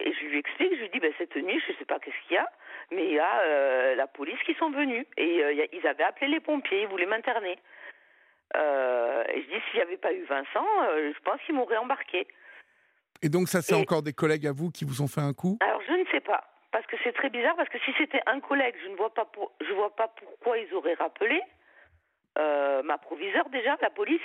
Et 0.00 0.12
je 0.12 0.24
lui 0.26 0.38
explique, 0.38 0.74
je 0.74 0.80
lui 0.80 0.88
dis 0.90 1.00
ben, 1.00 1.12
cette 1.18 1.36
nuit, 1.36 1.60
je 1.66 1.72
ne 1.72 1.76
sais 1.76 1.84
pas 1.84 1.98
qu'est-ce 1.98 2.16
qu'il 2.26 2.36
y 2.36 2.38
a, 2.38 2.50
mais 2.90 3.04
il 3.04 3.14
y 3.14 3.18
a 3.18 3.40
euh, 3.40 3.94
la 3.94 4.06
police 4.06 4.42
qui 4.44 4.54
sont 4.54 4.70
venus 4.70 5.04
et 5.16 5.42
euh, 5.42 5.66
ils 5.72 5.86
avaient 5.86 6.04
appelé 6.04 6.28
les 6.28 6.40
pompiers, 6.40 6.82
ils 6.82 6.88
voulaient 6.88 7.06
m'interner. 7.06 7.58
Euh, 8.56 9.24
et 9.28 9.42
je 9.42 9.46
dis 9.48 9.62
s'il 9.66 9.76
n'y 9.76 9.82
avait 9.82 9.96
pas 9.98 10.12
eu 10.12 10.24
Vincent, 10.24 10.66
je 10.96 11.20
pense 11.24 11.40
qu'ils 11.42 11.54
m'auraient 11.54 11.76
embarqué. 11.76 12.26
Et 13.22 13.28
donc 13.28 13.48
ça, 13.48 13.60
c'est 13.60 13.74
encore 13.74 14.02
des 14.02 14.12
collègues 14.12 14.46
à 14.46 14.52
vous 14.52 14.70
qui 14.70 14.84
vous 14.84 15.02
ont 15.02 15.08
fait 15.08 15.20
un 15.20 15.34
coup? 15.34 15.58
Alors 15.60 15.82
je 15.86 15.92
ne 15.92 16.06
sais 16.06 16.20
pas, 16.20 16.44
parce 16.70 16.86
que 16.86 16.96
c'est 17.04 17.12
très 17.12 17.28
bizarre, 17.28 17.56
parce 17.56 17.68
que 17.68 17.78
si 17.80 17.92
c'était 17.98 18.22
un 18.26 18.40
collègue, 18.40 18.76
je 18.82 18.88
ne 18.88 18.96
vois 18.96 19.12
pas, 19.12 19.26
pour... 19.26 19.52
je 19.60 19.72
vois 19.72 19.94
pas 19.94 20.08
pourquoi 20.08 20.58
ils 20.58 20.72
auraient 20.72 20.94
rappelé 20.94 21.40
ma 22.84 22.98
proviseure 22.98 23.48
déjà, 23.48 23.76
la 23.80 23.90
police. 23.90 24.20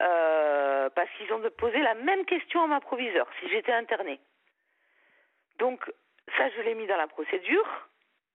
Euh, 0.00 0.88
parce 0.90 1.10
qu'ils 1.16 1.32
ont 1.32 1.42
posé 1.58 1.78
la 1.78 1.94
même 1.94 2.24
question 2.24 2.62
à 2.62 2.66
ma 2.66 2.80
proviseur, 2.80 3.28
si 3.38 3.48
j'étais 3.50 3.72
internée. 3.72 4.18
Donc, 5.58 5.84
ça, 6.36 6.48
je 6.50 6.62
l'ai 6.62 6.74
mis 6.74 6.86
dans 6.86 6.96
la 6.96 7.06
procédure, 7.06 7.88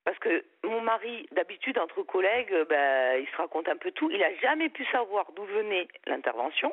parce 0.04 0.20
que 0.20 0.46
mon 0.64 0.82
mari, 0.82 1.28
d'habitude, 1.32 1.80
entre 1.80 2.04
collègues, 2.04 2.56
ben, 2.70 3.20
il 3.20 3.28
se 3.28 3.36
raconte 3.38 3.68
un 3.68 3.78
peu 3.78 3.92
tout. 3.92 4.12
Il 4.12 4.20
n'a 4.20 4.36
jamais 4.36 4.70
pu 4.70 4.86
savoir 4.86 5.32
d'où 5.32 5.44
venait 5.46 5.88
l'intervention. 6.06 6.72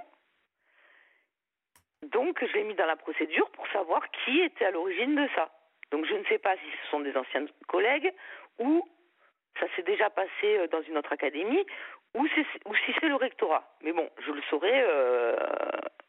Donc, 2.02 2.44
je 2.44 2.52
l'ai 2.52 2.64
mis 2.64 2.74
dans 2.74 2.86
la 2.86 2.96
procédure 2.96 3.48
pour 3.52 3.66
savoir 3.68 4.02
qui 4.10 4.40
était 4.40 4.66
à 4.66 4.70
l'origine 4.72 5.14
de 5.14 5.28
ça. 5.34 5.50
Donc, 5.90 6.04
je 6.04 6.14
ne 6.14 6.24
sais 6.24 6.38
pas 6.38 6.56
si 6.56 6.70
ce 6.82 6.90
sont 6.90 7.00
des 7.00 7.16
anciens 7.16 7.46
collègues 7.68 8.12
ou 8.58 8.86
ça 9.60 9.66
s'est 9.76 9.82
déjà 9.82 10.10
passé 10.10 10.58
euh, 10.58 10.66
dans 10.68 10.82
une 10.82 10.98
autre 10.98 11.12
académie, 11.12 11.64
ou, 12.14 12.24
ou 12.24 12.74
si 12.74 12.92
c'est 13.00 13.08
le 13.08 13.16
rectorat. 13.16 13.64
Mais 13.82 13.92
bon, 13.92 14.08
je 14.24 14.32
le 14.32 14.42
saurai 14.50 14.72
euh, 14.72 15.36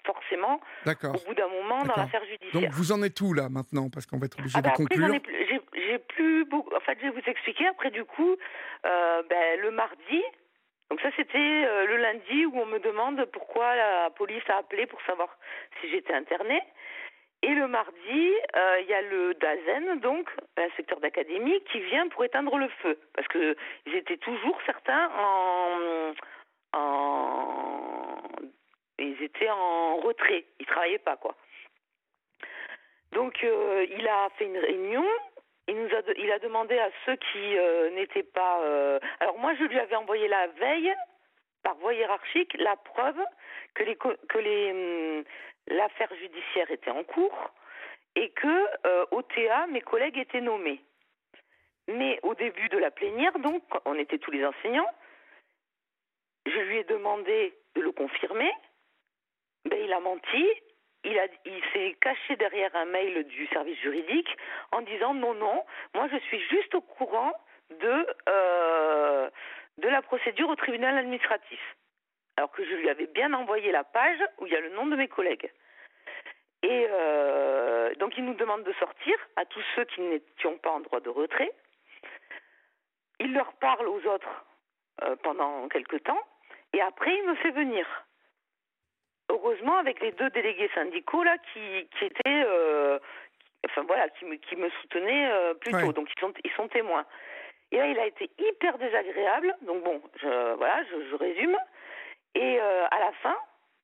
forcément 0.06 0.60
au 0.86 1.26
bout 1.28 1.34
d'un 1.34 1.48
moment 1.48 1.84
dans 1.84 1.96
l'affaire 1.96 2.24
judiciaire. 2.26 2.62
Donc 2.62 2.72
vous 2.72 2.92
en 2.92 3.02
êtes 3.04 3.20
où 3.22 3.34
là 3.34 3.50
maintenant? 3.50 3.90
Parce 3.90 4.06
qu'on 4.06 4.18
va 4.18 4.26
être 4.26 4.40
obligé 4.40 4.56
ah 4.58 4.62
de 4.62 4.68
bah 4.68 4.74
conclure. 4.76 5.16
J'ai 5.74 6.00
plus 6.00 6.46
beaucoup. 6.46 6.74
En 6.76 6.80
fait, 6.80 6.98
je 7.00 7.08
vais 7.08 7.12
vous 7.12 7.30
expliquer. 7.30 7.68
Après, 7.68 7.92
du 7.92 8.06
coup, 8.06 8.36
euh, 8.86 9.24
ben, 9.30 9.60
le 9.62 9.72
mardi, 9.72 10.22
donc 10.90 11.00
ça 11.02 11.10
c'était 11.16 11.86
le 11.88 11.98
lundi 11.98 12.46
où 12.46 12.60
on 12.60 12.66
me 12.66 12.80
demande 12.80 13.26
pourquoi 13.32 13.76
la 13.76 14.10
police 14.12 14.44
a 14.50 14.58
appelé 14.58 14.86
pour 14.86 15.02
savoir 15.04 15.30
si 15.80 15.90
j'étais 15.90 16.14
internée. 16.14 16.62
Et 17.44 17.54
le 17.54 17.68
mardi, 17.68 18.34
euh, 18.56 18.80
il 18.80 18.88
y 18.88 18.94
a 18.94 19.02
le 19.02 19.34
DAZEN, 19.34 20.00
donc 20.00 20.30
l'inspecteur 20.56 21.02
d'académie, 21.02 21.62
qui 21.70 21.82
vient 21.82 22.08
pour 22.08 22.24
éteindre 22.24 22.58
le 22.58 22.70
feu. 22.82 22.98
Parce 23.14 23.28
qu'ils 23.28 23.96
étaient 23.96 24.18
toujours 24.18 24.58
certains 24.66 25.12
en, 25.18 26.14
en. 26.72 28.22
Ils 28.98 29.22
étaient 29.22 29.50
en 29.50 29.98
retrait. 29.98 30.46
Ils 30.62 30.66
travaillaient 30.66 31.00
pas, 31.00 31.18
quoi. 31.18 31.36
Donc, 33.12 33.44
euh, 33.44 33.86
il 33.90 34.08
a 34.08 34.30
fait 34.38 34.46
une 34.46 34.58
réunion. 34.58 35.06
Il, 35.68 35.76
nous 35.76 35.94
a, 35.94 36.02
il 36.16 36.32
a 36.32 36.40
demandé 36.40 36.80
à 36.80 36.90
ceux 37.06 37.18
qui 37.18 37.58
euh, 37.58 37.90
n'étaient 37.90 38.24
pas. 38.24 38.62
alors, 39.20 39.38
moi, 39.38 39.54
je 39.56 39.66
lui 39.66 39.80
avais 39.80 39.98
envoyé 39.98 40.30
la 40.30 40.48
veille, 40.48 40.94
par 41.62 41.76
voie 41.76 41.94
hiérarchique, 41.94 42.56
la 42.58 42.78
preuve 42.78 43.20
que 43.74 43.84
les, 43.84 43.96
que 43.96 44.38
les, 44.38 44.72
hum, 44.72 45.24
l'affaire 45.68 46.14
judiciaire 46.16 46.70
était 46.72 46.92
en 46.92 47.04
cours 47.04 47.52
et 48.16 48.30
que 48.32 48.88
euh, 48.88 49.06
au 49.12 49.22
TA, 49.22 49.68
mes 49.68 49.82
collègues 49.82 50.18
étaient 50.18 50.42
nommés. 50.42 50.82
Mais 51.88 52.20
au 52.24 52.34
début 52.36 52.70
de 52.70 52.78
la 52.78 52.92
plénière, 52.92 53.38
donc, 53.40 53.64
on 53.86 53.96
était 53.96 54.20
tous 54.20 54.32
les 54.32 54.46
enseignants, 54.46 54.90
je 56.46 56.60
lui 56.60 56.78
ai 56.78 56.84
demandé 56.84 57.54
de 57.76 57.82
le 57.82 57.92
confirmer. 57.92 58.52
Ben, 59.66 59.80
il 59.82 59.92
a 59.94 60.00
menti. 60.00 60.46
Il, 61.06 61.20
a, 61.20 61.26
il 61.46 61.62
s'est 61.74 61.98
caché 62.00 62.38
derrière 62.38 62.74
un 62.76 62.86
mail 62.86 63.26
du 63.26 63.46
service 63.48 63.78
juridique 63.80 64.30
en 64.72 64.82
disant 64.82 65.14
non, 65.14 65.34
non, 65.34 65.66
moi 65.94 66.08
je 66.10 66.18
suis 66.18 66.40
juste 66.48 66.74
au 66.76 66.82
courant 66.82 67.34
de, 67.72 68.08
euh, 68.30 69.30
de 69.80 69.88
la 69.90 70.02
procédure 70.02 70.48
au 70.48 70.56
tribunal 70.56 70.98
administratif 70.98 71.60
alors 72.38 72.52
que 72.52 72.66
je 72.66 72.74
lui 72.76 72.90
avais 72.90 73.08
bien 73.08 73.34
envoyé 73.34 73.72
la 73.72 73.84
page 73.84 74.20
où 74.40 74.48
il 74.48 74.54
y 74.54 74.56
a 74.56 74.62
le 74.62 74.70
nom 74.70 74.88
de 74.88 74.96
mes 74.96 75.08
collègues. 75.08 75.52
Et 76.64 76.88
euh, 76.90 77.94
donc 77.96 78.18
il 78.18 78.26
nous 78.26 78.34
demande 78.36 78.64
de 78.64 78.74
sortir 78.74 79.16
à 79.36 79.46
tous 79.46 79.64
ceux 79.76 79.84
qui 79.86 80.02
n'étions 80.02 80.58
pas 80.58 80.72
en 80.72 80.80
droit 80.80 81.02
de 81.02 81.10
retrait. 81.10 81.52
Il 83.20 83.34
leur 83.34 83.52
parle 83.54 83.88
aux 83.88 84.06
autres 84.08 84.46
euh, 85.04 85.16
pendant 85.18 85.68
quelque 85.68 85.98
temps 85.98 86.22
et 86.72 86.82
après 86.82 87.14
il 87.16 87.28
me 87.28 87.36
fait 87.36 87.52
venir. 87.52 87.86
Heureusement 89.30 89.78
avec 89.78 90.00
les 90.00 90.12
deux 90.14 90.30
délégués 90.30 90.70
syndicaux 90.74 91.24
là 91.24 91.38
qui, 91.52 91.88
qui 91.98 92.06
étaient, 92.06 92.44
euh, 92.48 92.98
enfin 93.66 93.84
voilà, 93.84 94.08
qui 94.10 94.26
me, 94.26 94.36
qui 94.36 94.56
me 94.56 94.70
soutenaient 94.82 95.54
plutôt, 95.60 95.92
donc 95.92 96.10
ils 96.16 96.20
sont, 96.20 96.34
ils 96.44 96.52
sont 96.52 96.68
témoins. 96.70 97.06
Et 97.72 97.78
là 97.78 97.88
il 97.88 98.00
a 98.00 98.06
été 98.06 98.30
hyper 98.38 98.78
désagréable, 98.78 99.56
donc 99.62 99.84
bon, 99.84 100.02
je, 100.22 100.54
voilà, 100.56 100.84
je, 100.86 101.10
je 101.10 101.16
résume. 101.16 101.58
Et 102.36 102.60
euh, 102.60 102.86
à 102.90 103.00
la 103.00 103.12
fin, 103.14 103.38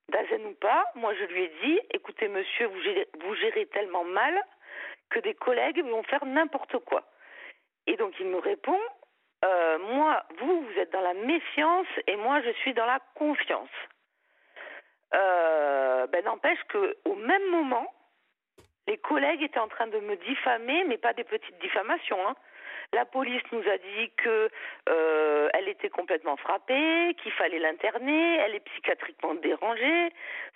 Dazen 0.10 0.46
ou 0.46 0.54
pas, 0.54 0.86
moi 0.96 1.14
je 1.14 1.26
lui 1.26 1.44
ai 1.44 1.52
dit, 1.64 1.80
écoutez 1.92 2.28
monsieur, 2.28 2.68
vous 2.68 2.82
gérez, 2.82 3.08
vous 3.22 3.36
gérez 3.36 3.66
tellement 3.68 4.04
mal 4.04 4.42
que 5.10 5.20
des 5.20 5.36
collègues 5.36 5.84
vont 5.84 6.04
faire 6.04 6.26
n'importe 6.26 6.78
quoi. 6.80 7.04
Et 7.88 7.96
donc 7.96 8.14
il 8.20 8.28
me 8.28 8.38
répond, 8.38 8.80
euh, 9.46 9.78
moi, 9.80 10.24
vous, 10.40 10.62
vous 10.62 10.80
êtes 10.80 10.92
dans 10.92 11.02
la 11.02 11.14
méfiance 11.14 11.88
et 12.08 12.16
moi, 12.18 12.42
je 12.42 12.52
suis 12.62 12.74
dans 12.74 12.86
la 12.86 13.00
confiance. 13.16 13.70
Euh, 15.14 16.08
ben, 16.08 16.24
n'empêche 16.26 16.60
qu'au 16.72 17.16
même 17.16 17.50
moment, 17.50 17.92
les 18.88 18.98
collègues 18.98 19.44
étaient 19.44 19.60
en 19.60 19.68
train 19.68 19.88
de 19.88 20.00
me 20.00 20.16
diffamer, 20.18 20.84
mais 20.86 20.98
pas 20.98 21.14
des 21.14 21.24
petites 21.24 21.58
diffamations. 21.60 22.28
Hein. 22.28 22.36
La 22.94 23.06
police 23.06 23.44
nous 23.52 23.68
a 23.68 23.78
dit 23.78 24.12
que 24.18 24.50
euh, 24.89 25.50
était 25.70 25.89
complètement 25.89 26.36
frappée, 26.36 27.15
qu'il 27.22 27.32
fallait 27.34 27.60
l'interner, 27.60 28.38
elle 28.38 28.56
est 28.56 28.60
psychiatriquement 28.60 29.36
dérangée. 29.36 30.10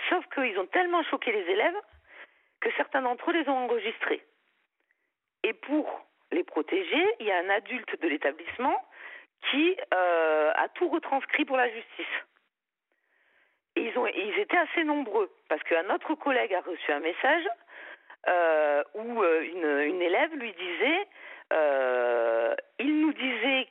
Sauf 0.10 0.26
qu'ils 0.34 0.58
ont 0.60 0.66
tellement 0.68 1.04
choqué 1.04 1.32
les 1.32 1.52
élèves 1.52 1.80
que 2.60 2.70
certains 2.76 3.02
d'entre 3.02 3.30
eux 3.30 3.34
les 3.34 3.50
ont 3.50 3.66
enregistrés. 3.66 4.22
Et 5.44 5.54
pour 5.54 6.06
les 6.32 6.44
protéger, 6.44 7.06
il 7.20 7.28
y 7.28 7.32
a 7.32 7.38
un 7.38 7.50
adulte 7.50 8.00
de 8.02 8.08
l'établissement 8.08 8.76
qui 9.52 9.78
euh, 9.94 10.52
a 10.56 10.68
tout 10.70 10.90
retranscrit 10.90 11.46
pour 11.46 11.58
la 11.58 11.70
justice. 11.70 12.06
Ils, 13.76 14.40
étaient 14.40 14.58
assez 14.58 14.84
nombreux, 14.84 15.32
parce 15.50 15.64
qu'un 15.64 15.90
autre 15.94 16.14
collègue 16.16 16.54
a 16.54 16.62
reçu 16.62 16.92
un 16.92 17.00
message 17.00 17.44
euh, 18.28 18.84
où 18.94 19.24
une, 19.24 20.02
élève 20.02 20.34
lui 20.36 20.54
disait, 20.54 21.08
il 22.80 23.02
nous 23.02 23.14
disait 23.14 23.68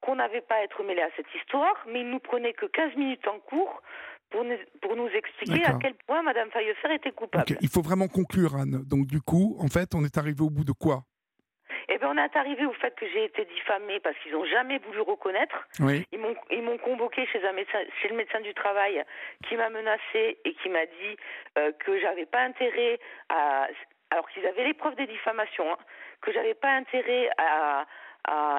qu'on 0.00 0.16
n'avait 0.16 0.40
pas 0.40 0.56
à 0.56 0.62
être 0.62 0.82
mêlé 0.82 1.02
à 1.02 1.10
cette 1.16 1.32
histoire, 1.34 1.74
mais 1.86 2.00
il 2.00 2.10
nous 2.10 2.20
prenait 2.20 2.52
que 2.52 2.66
15 2.66 2.96
minutes 2.96 3.26
en 3.28 3.38
cours 3.40 3.82
pour 4.30 4.44
nous, 4.44 4.56
pour 4.82 4.96
nous 4.96 5.08
expliquer 5.08 5.64
à 5.64 5.74
quel 5.80 5.94
point 6.06 6.22
Madame 6.22 6.50
Fayesser 6.50 6.94
était 6.94 7.12
coupable. 7.12 7.56
Il 7.60 7.68
faut 7.68 7.82
vraiment 7.82 8.08
conclure, 8.08 8.54
Anne. 8.56 8.84
Donc 8.86 9.06
du 9.06 9.20
coup, 9.20 9.56
en 9.60 9.68
fait, 9.68 9.94
on 9.94 10.04
est 10.04 10.18
arrivé 10.18 10.42
au 10.42 10.50
bout 10.50 10.64
de 10.64 10.72
quoi? 10.72 11.02
Eh 11.90 11.96
bien, 11.96 12.10
on 12.10 12.18
est 12.18 12.36
arrivé 12.36 12.66
au 12.66 12.72
fait 12.74 12.94
que 12.96 13.06
j'ai 13.08 13.24
été 13.24 13.46
diffamée 13.46 13.98
parce 14.00 14.16
qu'ils 14.18 14.32
n'ont 14.32 14.44
jamais 14.44 14.78
voulu 14.78 15.00
reconnaître. 15.00 15.66
Oui. 15.80 16.06
Ils 16.12 16.18
m'ont 16.18 16.34
ils 16.50 16.62
m'ont 16.62 16.76
convoqué 16.78 17.26
chez 17.26 17.42
un 17.46 17.52
médecin, 17.52 17.78
chez 18.02 18.08
le 18.08 18.16
médecin 18.16 18.40
du 18.40 18.52
travail, 18.52 19.02
qui 19.48 19.56
m'a 19.56 19.70
menacé 19.70 20.38
et 20.44 20.54
qui 20.54 20.68
m'a 20.68 20.84
dit 20.84 21.16
euh, 21.56 21.72
que 21.84 21.98
j'avais 21.98 22.26
pas 22.26 22.42
intérêt 22.42 22.98
à, 23.30 23.68
alors 24.10 24.28
qu'ils 24.30 24.46
avaient 24.46 24.64
les 24.64 24.74
preuves 24.74 24.94
des 24.96 25.06
diffamations, 25.06 25.70
hein, 25.72 25.78
que 26.20 26.32
j'avais 26.32 26.54
pas 26.54 26.70
intérêt 26.70 27.30
à, 27.38 27.86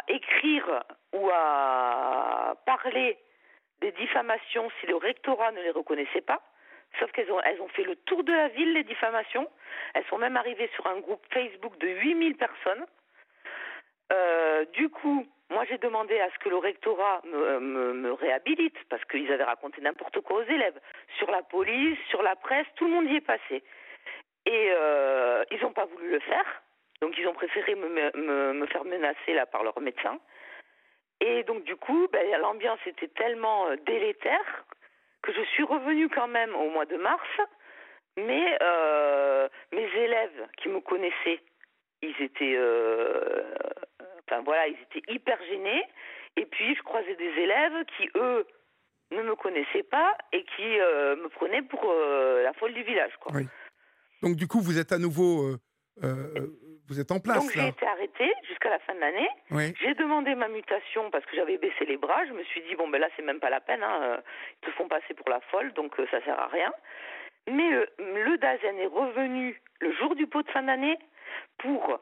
écrire 0.08 0.84
ou 1.14 1.30
à 1.32 2.56
parler 2.66 3.20
des 3.82 3.92
diffamations 3.92 4.68
si 4.80 4.88
le 4.88 4.96
rectorat 4.96 5.52
ne 5.52 5.62
les 5.62 5.70
reconnaissait 5.70 6.22
pas. 6.22 6.42
Sauf 7.00 7.12
qu'elles 7.12 7.32
ont, 7.32 7.68
fait 7.76 7.84
le 7.84 7.96
tour 7.98 8.24
de 8.24 8.34
la 8.34 8.48
ville, 8.48 8.74
les 8.74 8.84
diffamations. 8.84 9.48
Elles 9.94 10.06
sont 10.06 10.18
même 10.18 10.38
arrivées 10.38 10.72
sur 10.74 10.88
un 10.88 11.00
groupe 11.00 11.24
Facebook 11.32 11.78
de 11.78 11.88
8000 11.88 12.36
personnes. 12.36 12.84
Euh, 14.12 14.66
du 14.74 14.90
coup, 14.90 15.28
moi 15.52 15.66
j'ai 15.66 15.78
demandé 15.78 16.20
à 16.20 16.32
ce 16.32 16.40
que 16.40 16.50
le 16.50 16.58
rectorat 16.58 17.22
me 17.26 18.12
réhabilite 18.14 18.78
parce 18.90 19.06
qu'ils 19.06 19.32
avaient 19.32 19.44
raconté 19.44 19.82
n'importe 19.82 20.20
quoi 20.22 20.38
aux 20.38 20.50
élèves. 20.50 20.80
Sur 21.20 21.30
la 21.30 21.44
police, 21.44 22.00
sur 22.10 22.24
la 22.24 22.36
presse, 22.36 22.66
tout 22.76 22.86
le 22.86 22.92
monde 22.92 23.06
y 23.06 23.18
est 23.18 23.22
passé. 23.22 23.64
Et 24.50 24.72
euh, 24.72 25.44
ils 25.52 25.62
n'ont 25.62 25.74
pas 25.74 25.86
voulu 25.86 26.10
le 26.10 26.20
faire. 26.22 26.64
Donc 27.02 27.16
ils 27.20 27.28
ont 27.28 27.34
préféré 27.34 27.76
me, 27.76 27.88
me, 27.88 28.54
me, 28.54 28.66
faire 28.66 28.84
menacer 28.84 29.34
là 29.34 29.46
par 29.46 29.64
leur 29.64 29.80
médecin. 29.80 30.20
Et 31.22 31.44
donc 31.44 31.64
du 31.66 31.76
coup, 31.76 32.08
ben, 32.12 32.26
l'ambiance 32.42 32.80
était 32.88 33.10
tellement 33.10 33.68
euh, 33.68 33.76
délétère 33.86 34.66
que 35.22 35.32
je 35.34 35.42
suis 35.54 35.64
revenue 35.64 36.10
quand 36.10 36.28
même 36.28 36.56
au 36.56 36.68
mois 36.72 36.86
de 36.86 36.98
mars. 36.98 37.30
Mais 38.18 38.58
euh, 38.64 39.48
mes 39.72 39.86
élèves 39.86 40.48
qui 40.58 40.70
me 40.70 40.80
connaissaient, 40.80 41.42
ils 42.02 42.20
étaient, 42.20 42.58
enfin 44.26 44.42
voilà, 44.42 44.68
ils 44.68 44.78
étaient 44.82 45.14
hyper 45.14 45.38
gênés. 45.44 45.84
Et 46.38 46.46
puis 46.48 46.74
je 46.74 46.82
croisais 46.82 47.16
des 47.16 47.34
élèves 47.38 47.86
qui 47.98 48.10
eux 48.16 48.48
ne 49.12 49.22
me 49.22 49.36
connaissaient 49.36 49.84
pas 49.84 50.18
et 50.34 50.44
qui 50.44 50.64
me 50.64 51.28
prenaient 51.30 51.62
pour 51.62 51.86
la 51.86 52.52
folle 52.54 52.74
du 52.74 52.84
village, 52.84 53.16
quoi. 53.20 53.34
Oui. 53.36 53.48
Donc 54.22 54.36
du 54.36 54.48
coup, 54.48 54.60
vous 54.60 54.80
êtes 54.80 54.92
à 54.92 54.98
nouveau 54.98 55.56
vous 56.90 57.00
êtes 57.00 57.12
en 57.12 57.20
place. 57.20 57.38
Donc 57.38 57.52
j'ai 57.54 57.68
été 57.68 57.86
arrêtée 57.86 58.34
jusqu'à 58.48 58.70
la 58.70 58.80
fin 58.80 58.96
de 58.96 59.00
l'année. 59.00 59.30
J'ai 59.80 59.94
demandé 59.94 60.34
ma 60.34 60.48
mutation 60.48 61.12
parce 61.12 61.24
que 61.26 61.36
j'avais 61.36 61.58
baissé 61.58 61.86
les 61.86 61.98
bras. 61.98 62.26
Je 62.26 62.34
me 62.34 62.44
suis 62.46 62.62
dit, 62.62 62.76
bon, 62.76 62.90
ben 62.90 63.00
là, 63.00 63.08
c'est 63.16 63.22
même 63.22 63.40
pas 63.40 63.52
la 63.52 63.62
peine. 63.62 63.84
Hein. 63.84 64.22
Ils 64.62 64.66
te 64.66 64.72
font 64.72 64.88
passer 64.88 65.14
pour 65.14 65.30
la 65.30 65.40
folle, 65.52 65.72
donc 65.74 65.98
euh, 66.00 66.08
ça 66.10 66.22
sert 66.24 66.40
à 66.40 66.48
rien. 66.48 66.74
Mais 67.48 67.72
euh, 67.74 67.86
le 68.00 68.38
DAZEN 68.38 68.78
est 68.80 68.88
revenu 68.88 69.62
le 69.80 69.94
jour 69.94 70.16
du 70.16 70.26
pot 70.28 70.42
de 70.42 70.50
fin 70.50 70.64
d'année 70.64 70.98
pour 71.60 72.00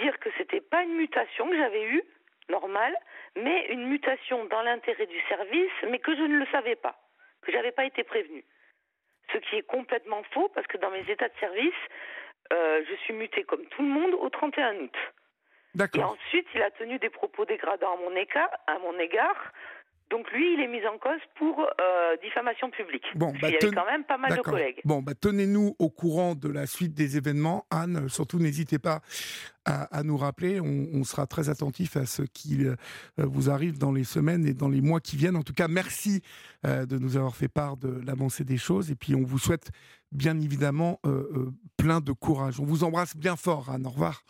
dire 0.00 0.18
que 0.18 0.28
c'était 0.36 0.60
pas 0.60 0.82
une 0.82 0.96
mutation 0.96 1.48
que 1.48 1.56
j'avais 1.56 1.84
eue, 1.84 2.02
normale, 2.50 2.94
mais 3.36 3.66
une 3.70 3.86
mutation 3.88 4.44
dans 4.46 4.62
l'intérêt 4.62 5.06
du 5.06 5.20
service, 5.28 5.72
mais 5.90 5.98
que 5.98 6.14
je 6.14 6.22
ne 6.22 6.38
le 6.38 6.46
savais 6.52 6.76
pas, 6.76 6.96
que 7.42 7.52
j'avais 7.52 7.72
pas 7.72 7.84
été 7.84 8.04
prévenue. 8.04 8.44
Ce 9.32 9.38
qui 9.38 9.56
est 9.56 9.66
complètement 9.66 10.22
faux 10.32 10.48
parce 10.54 10.66
que 10.66 10.78
dans 10.78 10.90
mes 10.90 11.08
états 11.10 11.28
de 11.28 11.34
service, 11.40 11.74
euh, 12.52 12.82
je 12.88 12.94
suis 13.04 13.14
mutée 13.14 13.44
comme 13.44 13.64
tout 13.66 13.82
le 13.82 13.88
monde 13.88 14.14
au 14.14 14.28
31 14.28 14.76
août. 14.76 14.96
Et 15.94 16.02
ensuite, 16.02 16.46
il 16.54 16.62
a 16.62 16.70
tenu 16.70 16.98
des 16.98 17.10
propos 17.10 17.44
dégradants 17.44 17.94
à 17.94 17.96
mon, 17.96 18.16
égard, 18.16 18.48
à 18.66 18.78
mon 18.78 18.98
égard. 18.98 19.52
Donc 20.10 20.30
lui, 20.32 20.54
il 20.54 20.60
est 20.60 20.68
mis 20.68 20.86
en 20.86 20.98
cause 20.98 21.20
pour 21.36 21.60
euh, 21.60 22.16
diffamation 22.22 22.70
publique. 22.70 23.04
Bon, 23.14 23.32
bah, 23.40 23.48
il 23.48 23.54
y 23.54 23.56
avait 23.56 23.74
quand 23.74 23.86
même 23.86 24.04
pas 24.04 24.18
mal 24.18 24.36
de 24.36 24.42
collègues. 24.42 24.80
Bon, 24.84 25.02
bah, 25.02 25.14
tenez-nous 25.14 25.74
au 25.78 25.90
courant 25.90 26.34
de 26.34 26.48
la 26.48 26.66
suite 26.66 26.94
des 26.94 27.16
événements. 27.16 27.66
Anne, 27.70 28.08
surtout 28.08 28.38
n'hésitez 28.38 28.78
pas 28.78 29.00
à, 29.64 30.04
nous 30.04 30.16
rappeler. 30.16 30.60
On, 30.60 31.02
sera 31.02 31.26
très 31.26 31.50
attentif 31.50 31.96
à 31.96 32.06
ce 32.06 32.22
qui 32.22 32.64
euh, 32.64 32.76
vous 33.18 33.50
arrive 33.50 33.78
dans 33.78 33.90
les 33.90 34.04
semaines 34.04 34.46
et 34.46 34.54
dans 34.54 34.68
les 34.68 34.80
mois 34.80 35.00
qui 35.00 35.16
viennent. 35.16 35.36
En 35.36 35.42
tout 35.42 35.54
cas, 35.54 35.66
merci 35.66 36.22
de 36.64 36.98
nous 36.98 37.16
avoir 37.16 37.36
fait 37.36 37.48
part 37.48 37.76
de 37.76 38.00
l'avancée 38.04 38.44
des 38.44 38.56
choses. 38.56 38.90
Et 38.90 38.96
puis, 38.96 39.14
on 39.14 39.22
vous 39.22 39.38
souhaite 39.38 39.70
bien 40.12 40.40
évidemment 40.40 41.00
euh, 41.04 41.28
euh, 41.34 41.52
plein 41.76 42.00
de 42.00 42.12
courage. 42.12 42.60
On 42.60 42.64
vous 42.64 42.84
embrasse 42.84 43.16
bien 43.16 43.36
fort, 43.36 43.70
Anne. 43.70 43.86
Au 43.86 43.90
revoir. 43.90 44.22